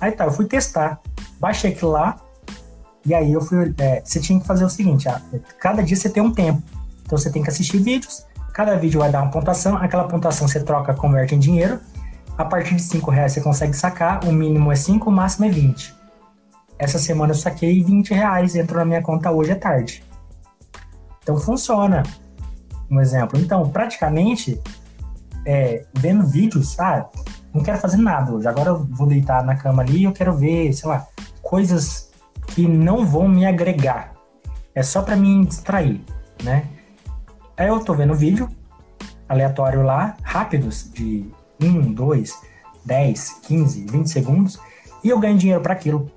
Aí 0.00 0.12
tá, 0.12 0.24
eu 0.24 0.32
fui 0.32 0.46
testar. 0.46 1.00
Baixei 1.38 1.72
aquilo 1.72 1.92
lá, 1.92 2.20
e 3.04 3.14
aí 3.14 3.32
eu 3.32 3.40
fui. 3.40 3.74
É, 3.78 4.02
você 4.04 4.20
tinha 4.20 4.38
que 4.38 4.46
fazer 4.46 4.64
o 4.64 4.70
seguinte: 4.70 5.08
ah, 5.08 5.20
cada 5.58 5.82
dia 5.82 5.96
você 5.96 6.08
tem 6.08 6.22
um 6.22 6.32
tempo. 6.32 6.62
Então 7.04 7.18
você 7.18 7.30
tem 7.30 7.42
que 7.42 7.50
assistir 7.50 7.78
vídeos, 7.78 8.24
cada 8.52 8.76
vídeo 8.76 9.00
vai 9.00 9.10
dar 9.10 9.22
uma 9.22 9.30
pontuação, 9.30 9.76
aquela 9.76 10.04
pontuação 10.04 10.46
você 10.46 10.60
troca, 10.60 10.94
converte 10.94 11.34
em 11.34 11.38
dinheiro. 11.38 11.80
A 12.38 12.44
partir 12.44 12.76
de 12.76 12.82
5 12.82 13.10
reais 13.10 13.32
você 13.32 13.40
consegue 13.40 13.74
sacar, 13.74 14.24
o 14.24 14.32
mínimo 14.32 14.72
é 14.72 14.76
5, 14.76 15.10
o 15.10 15.12
máximo 15.12 15.44
é 15.44 15.50
20. 15.50 15.94
Essa 16.78 16.98
semana 16.98 17.32
eu 17.32 17.36
saquei 17.36 17.82
20 17.82 18.14
reais, 18.14 18.54
entrou 18.54 18.78
na 18.78 18.86
minha 18.86 19.02
conta 19.02 19.30
hoje 19.30 19.52
à 19.52 19.56
tarde. 19.56 20.02
Então 21.22 21.36
funciona. 21.36 22.02
Um 22.90 23.00
exemplo. 23.00 23.38
Então, 23.38 23.68
praticamente, 23.68 24.60
é, 25.46 25.84
vendo 25.94 26.26
vídeos, 26.26 26.78
ah, 26.78 27.08
não 27.52 27.62
quero 27.62 27.78
fazer 27.78 27.96
nada 27.96 28.32
hoje. 28.32 28.46
Agora 28.46 28.70
eu 28.70 28.84
vou 28.84 29.06
deitar 29.06 29.44
na 29.44 29.56
cama 29.56 29.82
ali 29.82 29.98
e 29.98 30.04
eu 30.04 30.12
quero 30.12 30.36
ver, 30.36 30.72
sei 30.72 30.88
lá, 30.88 31.06
coisas 31.42 32.10
que 32.48 32.66
não 32.66 33.06
vão 33.06 33.28
me 33.28 33.46
agregar. 33.46 34.12
É 34.74 34.82
só 34.82 35.02
para 35.02 35.16
me 35.16 35.44
distrair, 35.44 36.00
né? 36.42 36.64
Aí 37.56 37.68
eu 37.68 37.80
tô 37.80 37.94
vendo 37.94 38.14
vídeo 38.14 38.48
aleatório 39.30 39.82
lá, 39.82 40.16
rápidos, 40.22 40.90
de 40.92 41.24
1, 41.62 41.92
2, 41.92 42.34
10, 42.84 43.30
15, 43.42 43.86
20 43.86 44.06
segundos, 44.10 44.58
e 45.04 45.08
eu 45.08 45.20
ganho 45.20 45.38
dinheiro 45.38 45.62
para 45.62 45.72
aquilo. 45.72 46.10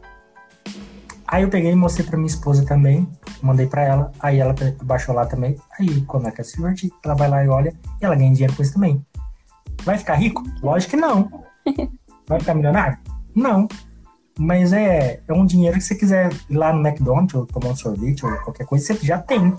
Aí 1.28 1.44
eu 1.44 1.50
peguei 1.50 1.72
e 1.72 1.76
mostrei 1.76 2.06
pra 2.06 2.18
minha 2.18 2.28
esposa 2.28 2.66
também, 2.66 3.08
mandei 3.42 3.68
para 3.68 3.84
ela, 3.84 4.12
aí 4.20 4.40
ela 4.40 4.56
baixou 4.84 5.14
lá 5.14 5.26
também. 5.28 5.56
Aí, 5.80 6.02
quando 6.02 6.24
ela 6.24 6.32
quer 6.32 6.44
se 6.44 6.56
divertir, 6.56 6.92
ela 7.04 7.14
vai 7.14 7.30
lá 7.30 7.44
e 7.46 7.50
olha, 7.50 7.74
e 8.02 8.06
ela 8.06 8.16
ganha 8.16 8.32
dinheiro 8.32 8.56
com 8.56 8.64
isso 8.64 8.74
também. 8.74 9.06
Vai 9.84 9.98
ficar 9.98 10.16
rico? 10.16 10.44
Lógico 10.62 10.92
que 10.92 10.98
não. 10.98 11.44
Vai 12.28 12.40
ficar 12.40 12.54
milionário? 12.54 12.98
Não. 13.36 13.68
Mas 14.38 14.74
é, 14.74 15.22
é 15.28 15.34
um 15.34 15.46
dinheiro 15.46 15.78
que 15.78 15.84
você 15.84 15.96
quiser 15.96 16.34
ir 16.50 16.56
lá 16.56 16.74
no 16.74 16.86
McDonald's 16.86 17.36
ou 17.36 17.46
tomar 17.46 17.70
um 17.70 17.76
sorvete 17.76 18.26
ou 18.26 18.32
qualquer 18.38 18.66
coisa, 18.66 18.86
você 18.86 19.06
já 19.06 19.20
tem. 19.20 19.56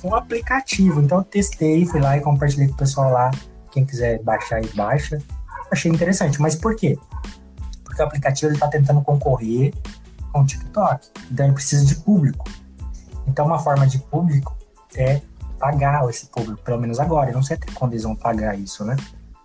Com 0.00 0.08
um 0.08 0.14
aplicativo. 0.14 1.00
Então 1.00 1.18
eu 1.18 1.24
testei, 1.24 1.84
fui 1.84 2.00
lá 2.00 2.16
e 2.16 2.20
compartilhei 2.20 2.68
com 2.68 2.74
o 2.74 2.76
pessoal 2.76 3.10
lá. 3.10 3.30
Quem 3.70 3.84
quiser 3.84 4.22
baixar 4.22 4.62
e 4.62 4.68
baixa. 4.68 5.18
Achei 5.70 5.90
interessante. 5.90 6.40
Mas 6.40 6.54
por 6.54 6.76
quê? 6.76 6.98
Porque 7.84 8.00
o 8.00 8.04
aplicativo 8.04 8.52
está 8.52 8.68
tentando 8.68 9.02
concorrer 9.02 9.74
com 10.32 10.40
o 10.40 10.46
TikTok. 10.46 11.08
Então 11.30 11.46
ele 11.46 11.54
precisa 11.54 11.84
de 11.84 11.96
público. 11.96 12.48
Então 13.26 13.46
uma 13.46 13.58
forma 13.58 13.86
de 13.86 13.98
público 13.98 14.56
é 14.96 15.20
pagar 15.62 16.10
esse 16.10 16.26
público, 16.26 16.60
pelo 16.64 16.80
menos 16.80 16.98
agora. 16.98 17.30
Eu 17.30 17.34
não 17.34 17.42
sei 17.42 17.56
até 17.56 17.70
quando 17.72 17.92
eles 17.92 18.02
vão 18.02 18.16
pagar 18.16 18.58
isso, 18.58 18.84
né? 18.84 18.96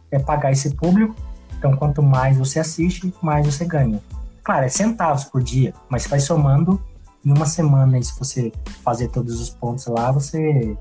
É 0.09 0.17
pagar 0.17 0.51
esse 0.51 0.73
público. 0.73 1.15
Então 1.59 1.75
quanto 1.77 2.01
mais 2.01 2.35
você 2.35 2.59
assiste, 2.59 3.13
mais 3.21 3.45
você 3.45 3.65
ganha. 3.65 4.01
Claro, 4.43 4.65
é 4.65 4.69
centavos 4.69 5.25
por 5.25 5.43
dia, 5.43 5.75
mas 5.87 6.07
vai 6.07 6.19
somando 6.19 6.81
em 7.23 7.31
uma 7.31 7.45
semana. 7.45 7.99
E 7.99 8.03
se 8.03 8.17
você 8.17 8.51
fazer 8.83 9.09
todos 9.09 9.39
os 9.39 9.51
pontos 9.51 9.85
lá, 9.85 10.11
você 10.11 10.75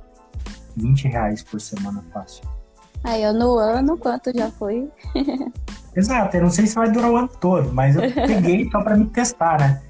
20 0.74 1.08
reais 1.08 1.42
por 1.42 1.60
semana 1.60 2.02
fácil. 2.14 2.42
Aí, 3.04 3.22
eu 3.22 3.34
no 3.34 3.58
ano, 3.58 3.98
quanto 3.98 4.34
já 4.34 4.50
foi? 4.50 4.88
Exato, 5.94 6.36
eu 6.36 6.42
não 6.44 6.50
sei 6.50 6.66
se 6.66 6.74
vai 6.74 6.90
durar 6.90 7.10
o 7.10 7.16
ano 7.16 7.28
todo, 7.28 7.72
mas 7.72 7.94
eu 7.94 8.02
peguei 8.12 8.70
só 8.70 8.82
para 8.82 8.96
me 8.96 9.06
testar, 9.06 9.60
né? 9.60 9.82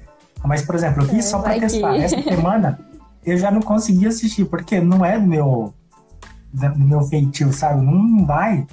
Mas, 0.43 0.61
por 0.61 0.75
exemplo, 0.75 1.03
eu 1.03 1.07
fiz 1.07 1.25
é, 1.25 1.29
só 1.29 1.39
para 1.39 1.59
testar. 1.59 1.93
Que... 1.93 2.03
Essa 2.03 2.21
semana 2.21 2.79
eu 3.27 3.37
já 3.37 3.51
não 3.51 3.61
consegui 3.61 4.07
assistir, 4.07 4.45
porque 4.45 4.79
não 4.79 5.03
é 5.03 5.19
do 5.19 5.27
meu, 5.27 5.73
do 6.53 6.79
meu 6.79 7.01
feitio, 7.01 7.51
sabe? 7.51 7.85
Não 7.85 8.25
vai. 8.25 8.65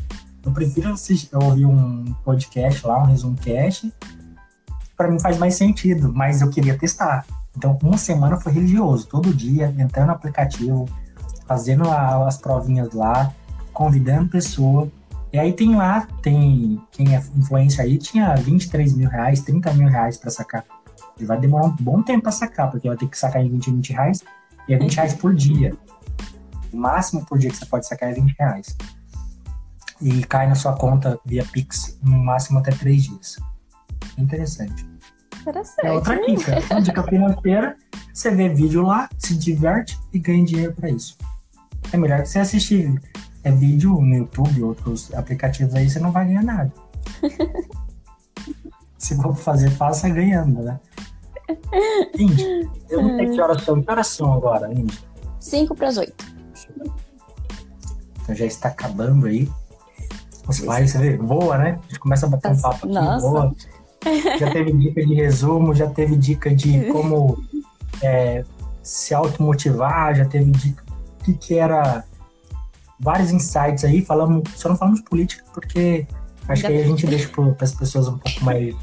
Eu 0.45 0.53
prefiro 0.53 0.93
assistir, 0.93 1.35
ouvir 1.35 1.67
um 1.67 2.05
podcast 2.25 2.87
lá, 2.87 3.02
um 3.02 3.07
resumo 3.07 3.37
cast. 3.37 3.92
Para 4.96 5.11
mim 5.11 5.19
faz 5.19 5.38
mais 5.38 5.57
sentido, 5.57 6.13
mas 6.15 6.40
eu 6.40 6.50
queria 6.50 6.79
testar. 6.79 7.27
Então, 7.57 7.77
uma 7.83 7.96
semana 7.96 8.37
foi 8.37 8.52
religioso, 8.52 9.09
todo 9.09 9.35
dia, 9.35 9.75
entrando 9.77 10.09
no 10.09 10.13
aplicativo, 10.13 10.88
fazendo 11.46 11.88
a, 11.88 12.27
as 12.27 12.38
provinhas 12.38 12.92
lá, 12.92 13.33
convidando 13.73 14.29
pessoa. 14.29 14.88
E 15.33 15.38
aí 15.38 15.52
tem 15.52 15.75
lá, 15.75 16.07
tem 16.23 16.81
quem 16.92 17.17
é 17.17 17.23
influência 17.37 17.83
aí, 17.83 17.98
tinha 17.98 18.35
23 18.37 18.94
mil 18.94 19.09
reais, 19.09 19.40
30 19.40 19.73
mil 19.75 19.88
reais 19.88 20.17
para 20.17 20.31
sacar. 20.31 20.65
E 21.19 21.25
vai 21.25 21.40
demorar 21.40 21.67
um 21.67 21.77
bom 21.81 22.02
tempo 22.02 22.23
para 22.23 22.33
sacar, 22.33 22.71
porque 22.71 22.87
vai 22.87 22.96
ter 22.96 23.09
que 23.09 23.19
sacar 23.19 23.42
em 23.42 23.48
20, 23.48 23.71
20 23.71 23.92
reais, 23.92 24.23
e 24.69 24.75
é 24.75 24.79
20 24.79 24.94
reais 24.94 25.15
por 25.15 25.35
dia. 25.35 25.75
O 26.73 26.77
máximo 26.77 27.25
por 27.25 27.38
dia 27.38 27.50
que 27.50 27.56
você 27.56 27.67
pode 27.67 27.87
sacar 27.87 28.10
é 28.10 28.15
20 28.15 28.35
reais. 28.38 28.77
E 30.00 30.25
cai 30.25 30.46
na 30.48 30.54
sua 30.54 30.77
conta 30.77 31.19
via 31.25 31.44
Pix 31.44 31.98
no 32.02 32.19
máximo 32.19 32.58
até 32.58 32.73
3 32.73 33.02
dias. 33.04 33.37
Interessante. 34.19 34.87
Interessante. 35.40 35.87
É 35.87 35.92
outra 35.92 36.17
dica. 36.27 36.58
Uma 36.71 36.83
dica 36.83 37.02
financeira, 37.08 37.77
você 38.12 38.31
vê 38.31 38.48
vídeo 38.48 38.83
lá, 38.83 39.08
se 39.19 39.37
diverte 39.37 39.98
e 40.12 40.19
ganha 40.19 40.44
dinheiro 40.44 40.73
para 40.73 40.90
isso. 40.90 41.17
É 41.92 41.96
melhor 41.96 42.23
que 42.23 42.29
você 42.29 42.38
assistir 42.38 43.00
é, 43.42 43.50
vídeo 43.50 44.00
no 44.00 44.17
YouTube, 44.17 44.62
outros 44.62 45.12
aplicativos 45.15 45.75
aí, 45.75 45.88
você 45.88 46.00
não 46.00 46.10
vai 46.10 46.27
ganhar 46.27 46.42
nada. 46.42 46.73
se 48.98 49.15
for 49.17 49.37
fazer, 49.37 49.71
faça 49.71 50.08
ganhando, 50.08 50.62
né? 50.62 50.81
Indy, 52.19 52.71
eu 52.88 53.03
não 53.03 53.17
sei 53.17 53.31
que 53.31 53.40
horas 53.40 53.63
são. 53.63 53.83
Que 53.83 53.90
horas 53.90 54.07
são 54.07 54.33
agora, 54.33 54.73
Indy? 54.73 54.99
5 55.38 55.75
para 55.75 55.88
as 55.88 55.97
8. 55.99 56.35
Então 58.23 58.35
já 58.35 58.47
está 58.47 58.69
acabando 58.69 59.27
aí. 59.27 59.49
Os 60.49 60.59
lives, 60.59 60.92
você 60.92 60.99
vê, 60.99 61.17
voa, 61.17 61.59
né? 61.59 61.79
A 61.83 61.88
gente 61.88 61.99
começa 62.01 62.27
a 62.27 62.29
bater 62.29 62.51
um 62.53 62.61
papo 62.61 62.77
aqui, 62.87 62.95
Nossa. 62.95 63.29
voa. 63.29 63.55
Já 64.38 64.51
teve 64.51 64.71
dica 64.73 65.03
de 65.07 65.15
resumo, 65.15 65.75
já 65.75 65.88
teve 65.88 66.15
dica 66.15 66.55
de 66.55 66.92
como 66.92 67.42
é, 68.03 68.45
se 68.83 69.15
automotivar, 69.15 70.15
já 70.15 70.27
teve 70.27 70.51
dica 70.51 70.85
do 70.85 71.25
que, 71.25 71.33
que 71.33 71.55
era 71.55 72.05
vários 73.01 73.31
insights 73.31 73.83
aí, 73.83 74.05
falamos, 74.05 74.42
só 74.57 74.69
não 74.69 74.77
falamos 74.77 75.01
de 75.01 75.07
política, 75.07 75.42
porque 75.55 76.07
acho 76.47 76.61
Já- 76.61 76.69
que 76.69 76.75
aí 76.75 76.83
a 76.83 76.87
gente 76.87 77.07
deixa 77.07 77.29
para 77.31 77.55
as 77.65 77.73
pessoas 77.75 78.07
um 78.09 78.19
pouco 78.19 78.45
mais 78.45 78.75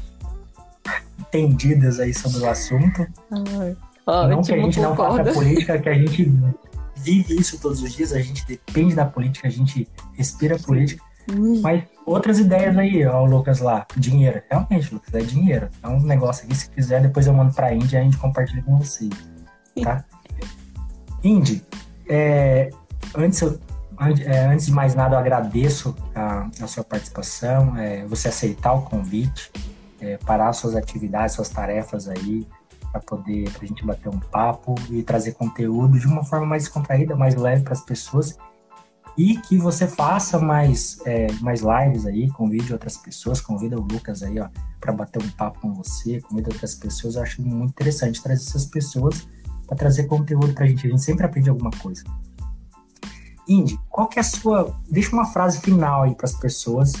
entendidas 1.22 1.98
aí 2.00 2.12
sobre 2.12 2.38
o 2.40 2.48
assunto. 2.50 3.06
não 4.28 4.42
que 4.42 4.52
a 4.52 4.56
gente 4.58 4.80
não 4.80 4.96
faça 4.96 5.32
política, 5.32 5.78
que 5.78 5.88
a 5.88 5.94
gente 5.94 6.32
vive 6.96 7.34
isso 7.40 7.58
todos 7.60 7.82
os 7.82 7.92
dias, 7.92 8.12
a 8.12 8.20
gente 8.20 8.46
depende 8.46 8.94
da 8.94 9.04
política, 9.04 9.48
a 9.48 9.50
gente 9.50 9.88
respira 10.14 10.58
política. 10.58 11.02
Hum, 11.30 11.60
Mas 11.62 11.84
outras 12.04 12.38
ideias 12.40 12.76
aí, 12.76 13.06
ó, 13.06 13.22
o 13.22 13.26
Lucas 13.26 13.60
lá. 13.60 13.86
Dinheiro. 13.96 14.42
Realmente, 14.50 14.92
Lucas, 14.92 15.14
é 15.14 15.20
dinheiro. 15.20 15.68
É 15.82 15.88
um 15.88 16.00
negócio 16.02 16.44
aqui, 16.44 16.54
se 16.56 16.68
quiser, 16.70 17.00
depois 17.00 17.26
eu 17.28 17.32
mando 17.32 17.54
pra 17.54 17.72
Indy 17.72 17.94
e 17.94 17.98
a 17.98 18.02
gente 18.02 18.16
compartilha 18.16 18.62
com 18.62 18.76
vocês. 18.76 19.10
Tá? 19.82 20.04
Indy, 21.22 21.64
é, 22.08 22.70
antes, 23.16 23.40
eu- 23.40 23.58
an- 24.00 24.14
é, 24.26 24.46
antes 24.46 24.66
de 24.66 24.72
mais 24.72 24.94
nada, 24.96 25.14
eu 25.14 25.18
agradeço 25.20 25.94
a, 26.14 26.48
a 26.60 26.66
sua 26.66 26.82
participação, 26.82 27.76
é, 27.76 28.04
você 28.06 28.28
aceitar 28.28 28.72
o 28.72 28.82
convite, 28.82 29.50
é, 30.02 30.18
parar 30.18 30.52
suas 30.52 30.74
atividades, 30.74 31.36
suas 31.36 31.48
tarefas 31.48 32.08
aí, 32.08 32.46
para 32.90 33.00
poder, 33.00 33.50
pra 33.52 33.66
gente 33.66 33.86
bater 33.86 34.08
um 34.08 34.18
papo 34.18 34.74
e 34.90 35.02
trazer 35.02 35.32
conteúdo 35.32 35.98
de 35.98 36.06
uma 36.06 36.24
forma 36.24 36.44
mais 36.44 36.64
descontraída, 36.64 37.16
mais 37.16 37.36
leve 37.36 37.62
para 37.62 37.72
as 37.72 37.80
pessoas 37.80 38.36
e 39.16 39.36
que 39.38 39.56
você 39.56 39.86
faça 39.86 40.38
mais, 40.38 40.98
é, 41.04 41.30
mais 41.40 41.60
lives 41.60 42.06
aí, 42.06 42.30
convide 42.30 42.72
outras 42.72 42.96
pessoas, 42.96 43.40
convida 43.40 43.78
o 43.78 43.82
Lucas 43.82 44.22
aí, 44.22 44.40
ó, 44.40 44.48
para 44.80 44.92
bater 44.92 45.22
um 45.22 45.30
papo 45.30 45.60
com 45.60 45.74
você, 45.74 46.20
convida 46.20 46.50
outras 46.50 46.74
pessoas. 46.74 47.14
Eu 47.14 47.22
acho 47.22 47.42
muito 47.42 47.70
interessante 47.70 48.22
trazer 48.22 48.42
essas 48.42 48.66
pessoas 48.66 49.28
para 49.66 49.76
trazer 49.76 50.04
conteúdo 50.04 50.52
pra 50.54 50.66
gente. 50.66 50.86
A 50.86 50.90
gente 50.90 51.02
sempre 51.02 51.26
aprende 51.26 51.50
alguma 51.50 51.70
coisa. 51.70 52.02
Indy, 53.46 53.78
qual 53.88 54.06
que 54.06 54.18
é 54.18 54.22
a 54.22 54.24
sua. 54.24 54.74
Deixa 54.90 55.14
uma 55.14 55.26
frase 55.26 55.60
final 55.60 56.02
aí 56.02 56.14
para 56.14 56.26
as 56.26 56.34
pessoas 56.34 56.92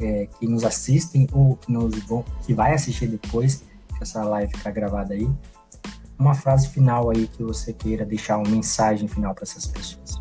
é, 0.00 0.26
que 0.38 0.46
nos 0.46 0.64
assistem 0.64 1.26
ou 1.32 1.56
que, 1.56 1.70
nos 1.70 1.98
vão, 2.04 2.24
que 2.46 2.54
vai 2.54 2.74
assistir 2.74 3.06
depois 3.06 3.62
que 3.96 4.02
essa 4.02 4.24
live 4.24 4.52
ficar 4.56 4.70
gravada 4.70 5.14
aí. 5.14 5.28
Uma 6.18 6.34
frase 6.34 6.68
final 6.68 7.10
aí 7.10 7.26
que 7.26 7.42
você 7.42 7.72
queira 7.72 8.04
deixar 8.04 8.36
uma 8.36 8.48
mensagem 8.48 9.08
final 9.08 9.34
para 9.34 9.44
essas 9.44 9.66
pessoas. 9.66 10.20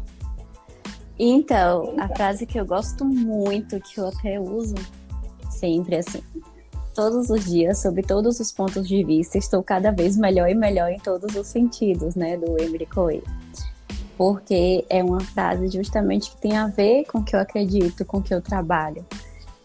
Então, 1.18 1.96
a 2.00 2.08
frase 2.08 2.46
que 2.46 2.58
eu 2.58 2.66
gosto 2.66 3.04
muito, 3.04 3.78
que 3.82 4.00
eu 4.00 4.08
até 4.08 4.40
uso 4.40 4.76
sempre 5.50 5.98
assim. 5.98 6.24
Todos 6.96 7.30
os 7.30 7.46
dias, 7.46 7.82
sob 7.82 8.02
todos 8.02 8.40
os 8.40 8.52
pontos 8.52 8.88
de 8.88 9.04
vista, 9.04 9.38
estou 9.38 9.62
cada 9.62 9.92
vez 9.92 10.18
melhor 10.18 10.50
e 10.50 10.56
melhor 10.56 10.90
em 10.90 11.00
todos 11.00 11.36
os 11.36 11.48
sentidos, 11.48 12.16
né, 12.16 12.38
do 12.38 12.58
Emery 12.62 12.86
Coelho. 12.86 13.24
Porque 14.18 14.86
é 14.90 15.04
uma 15.04 15.20
frase 15.20 15.68
justamente 15.70 16.32
que 16.32 16.42
tem 16.42 16.58
a 16.58 16.68
ver 16.68 17.06
com 17.06 17.20
o 17.20 17.24
que 17.24 17.36
eu 17.36 17.40
acredito, 17.40 18.06
com 18.06 18.18
o 18.18 18.22
que 18.22 18.34
eu 18.34 18.42
trabalho. 18.42 19.06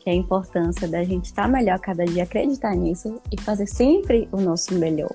Que 0.04 0.10
é 0.10 0.12
a 0.12 0.16
importância 0.16 0.86
da 0.86 1.02
gente 1.02 1.24
estar 1.24 1.48
melhor 1.48 1.80
cada 1.80 2.04
dia, 2.04 2.24
acreditar 2.24 2.74
nisso 2.76 3.20
e 3.32 3.40
fazer 3.40 3.66
sempre 3.66 4.28
o 4.30 4.40
nosso 4.40 4.74
melhor. 4.74 5.10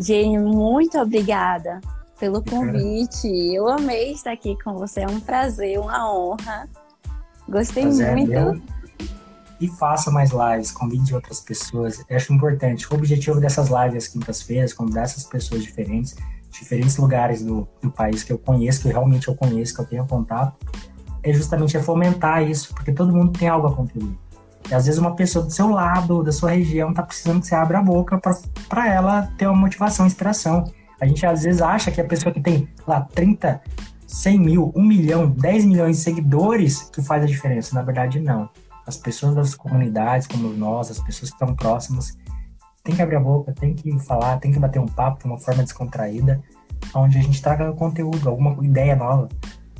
Jenny, 0.00 0.38
muito 0.38 0.98
obrigada 0.98 1.80
pelo 2.18 2.42
convite. 2.42 3.28
Eu 3.52 3.68
amei 3.68 4.12
estar 4.12 4.32
aqui 4.32 4.56
com 4.62 4.74
você. 4.74 5.00
É 5.00 5.06
um 5.06 5.20
prazer, 5.20 5.78
uma 5.78 6.12
honra. 6.12 6.68
Gostei 7.48 7.82
Prazer 7.82 8.08
é 8.08 8.14
muito. 8.14 8.30
meu. 8.30 8.62
E 9.60 9.68
faça 9.68 10.10
mais 10.10 10.30
lives, 10.30 10.72
convide 10.72 11.14
outras 11.14 11.40
pessoas. 11.40 12.04
Eu 12.08 12.16
acho 12.16 12.32
importante. 12.32 12.90
O 12.90 12.94
objetivo 12.94 13.40
dessas 13.40 13.68
lives 13.68 14.04
às 14.04 14.08
quintas-feiras, 14.08 14.72
convidar 14.72 15.02
essas 15.02 15.24
pessoas 15.24 15.62
diferentes, 15.62 16.16
diferentes 16.50 16.96
lugares 16.96 17.44
do, 17.44 17.68
do 17.80 17.90
país 17.90 18.24
que 18.24 18.32
eu 18.32 18.38
conheço, 18.38 18.82
que 18.82 18.88
realmente 18.88 19.28
eu 19.28 19.34
conheço, 19.34 19.74
que 19.74 19.80
eu 19.80 19.86
tenho 19.86 20.06
contato, 20.06 20.54
é 21.22 21.32
justamente 21.32 21.76
é 21.76 21.82
fomentar 21.82 22.42
isso, 22.42 22.74
porque 22.74 22.92
todo 22.92 23.14
mundo 23.14 23.38
tem 23.38 23.48
algo 23.48 23.66
a 23.66 23.74
contribuir. 23.74 24.16
E 24.70 24.74
às 24.74 24.86
vezes 24.86 25.00
uma 25.00 25.14
pessoa 25.14 25.44
do 25.44 25.50
seu 25.50 25.68
lado, 25.68 26.22
da 26.22 26.32
sua 26.32 26.50
região, 26.50 26.94
tá 26.94 27.02
precisando 27.02 27.40
que 27.40 27.46
você 27.46 27.54
abra 27.54 27.78
a 27.78 27.82
boca 27.82 28.20
para 28.68 28.88
ela 28.88 29.28
ter 29.36 29.46
uma 29.46 29.56
motivação, 29.56 30.06
inspiração. 30.06 30.64
A 31.00 31.06
gente 31.06 31.26
às 31.26 31.42
vezes 31.42 31.60
acha 31.60 31.90
que 31.90 32.00
a 32.00 32.04
pessoa 32.04 32.32
que 32.32 32.40
tem 32.40 32.68
lá 32.86 33.00
30, 33.00 33.60
100 34.06 34.38
mil, 34.38 34.72
1 34.74 34.82
milhão, 34.82 35.30
10 35.30 35.64
milhões 35.64 35.96
de 35.96 36.02
seguidores 36.02 36.82
que 36.90 37.02
faz 37.02 37.24
a 37.24 37.26
diferença. 37.26 37.74
Na 37.74 37.82
verdade, 37.82 38.20
não. 38.20 38.48
As 38.86 38.96
pessoas 38.96 39.34
das 39.34 39.54
comunidades, 39.54 40.26
como 40.26 40.48
nós, 40.48 40.90
as 40.90 40.98
pessoas 41.00 41.30
que 41.30 41.36
estão 41.36 41.54
próximas, 41.54 42.16
tem 42.84 42.94
que 42.94 43.02
abrir 43.02 43.16
a 43.16 43.20
boca, 43.20 43.52
tem 43.52 43.74
que 43.74 43.98
falar, 44.00 44.38
tem 44.38 44.52
que 44.52 44.58
bater 44.58 44.80
um 44.80 44.86
papo 44.86 45.20
de 45.20 45.26
uma 45.26 45.38
forma 45.38 45.62
descontraída, 45.62 46.42
onde 46.94 47.18
a 47.18 47.22
gente 47.22 47.40
traga 47.40 47.72
conteúdo, 47.72 48.28
alguma 48.28 48.64
ideia 48.64 48.96
nova. 48.96 49.28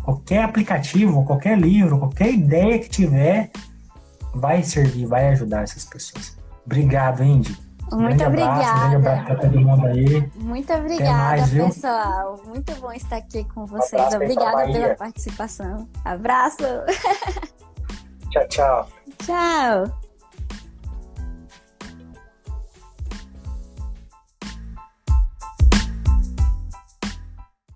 Qualquer 0.05 0.45
aplicativo, 0.45 1.25
qualquer 1.25 1.59
livro, 1.59 1.99
qualquer 1.99 2.33
ideia 2.33 2.79
que 2.79 2.89
tiver, 2.89 3.51
vai 4.35 4.63
servir, 4.63 5.07
vai 5.07 5.29
ajudar 5.29 5.63
essas 5.63 5.85
pessoas. 5.85 6.37
Obrigado, 6.67 7.23
Indy. 7.23 7.57
Muito 7.93 8.25
abraço, 8.25 8.75
um 8.81 8.97
obrigada. 8.97 10.31
Muito 10.37 10.73
obrigada, 10.73 11.13
mais, 11.13 11.51
pessoal. 11.51 12.41
Muito 12.47 12.75
bom 12.77 12.93
estar 12.93 13.17
aqui 13.17 13.45
com 13.45 13.67
vocês. 13.67 14.03
pra 14.09 14.17
Obrigada 14.17 14.73
pela 14.73 14.95
participação. 14.95 15.89
Abraço. 16.05 16.65
Tchau, 18.31 18.49
tchau. 18.49 18.89
Tchau. 19.23 20.12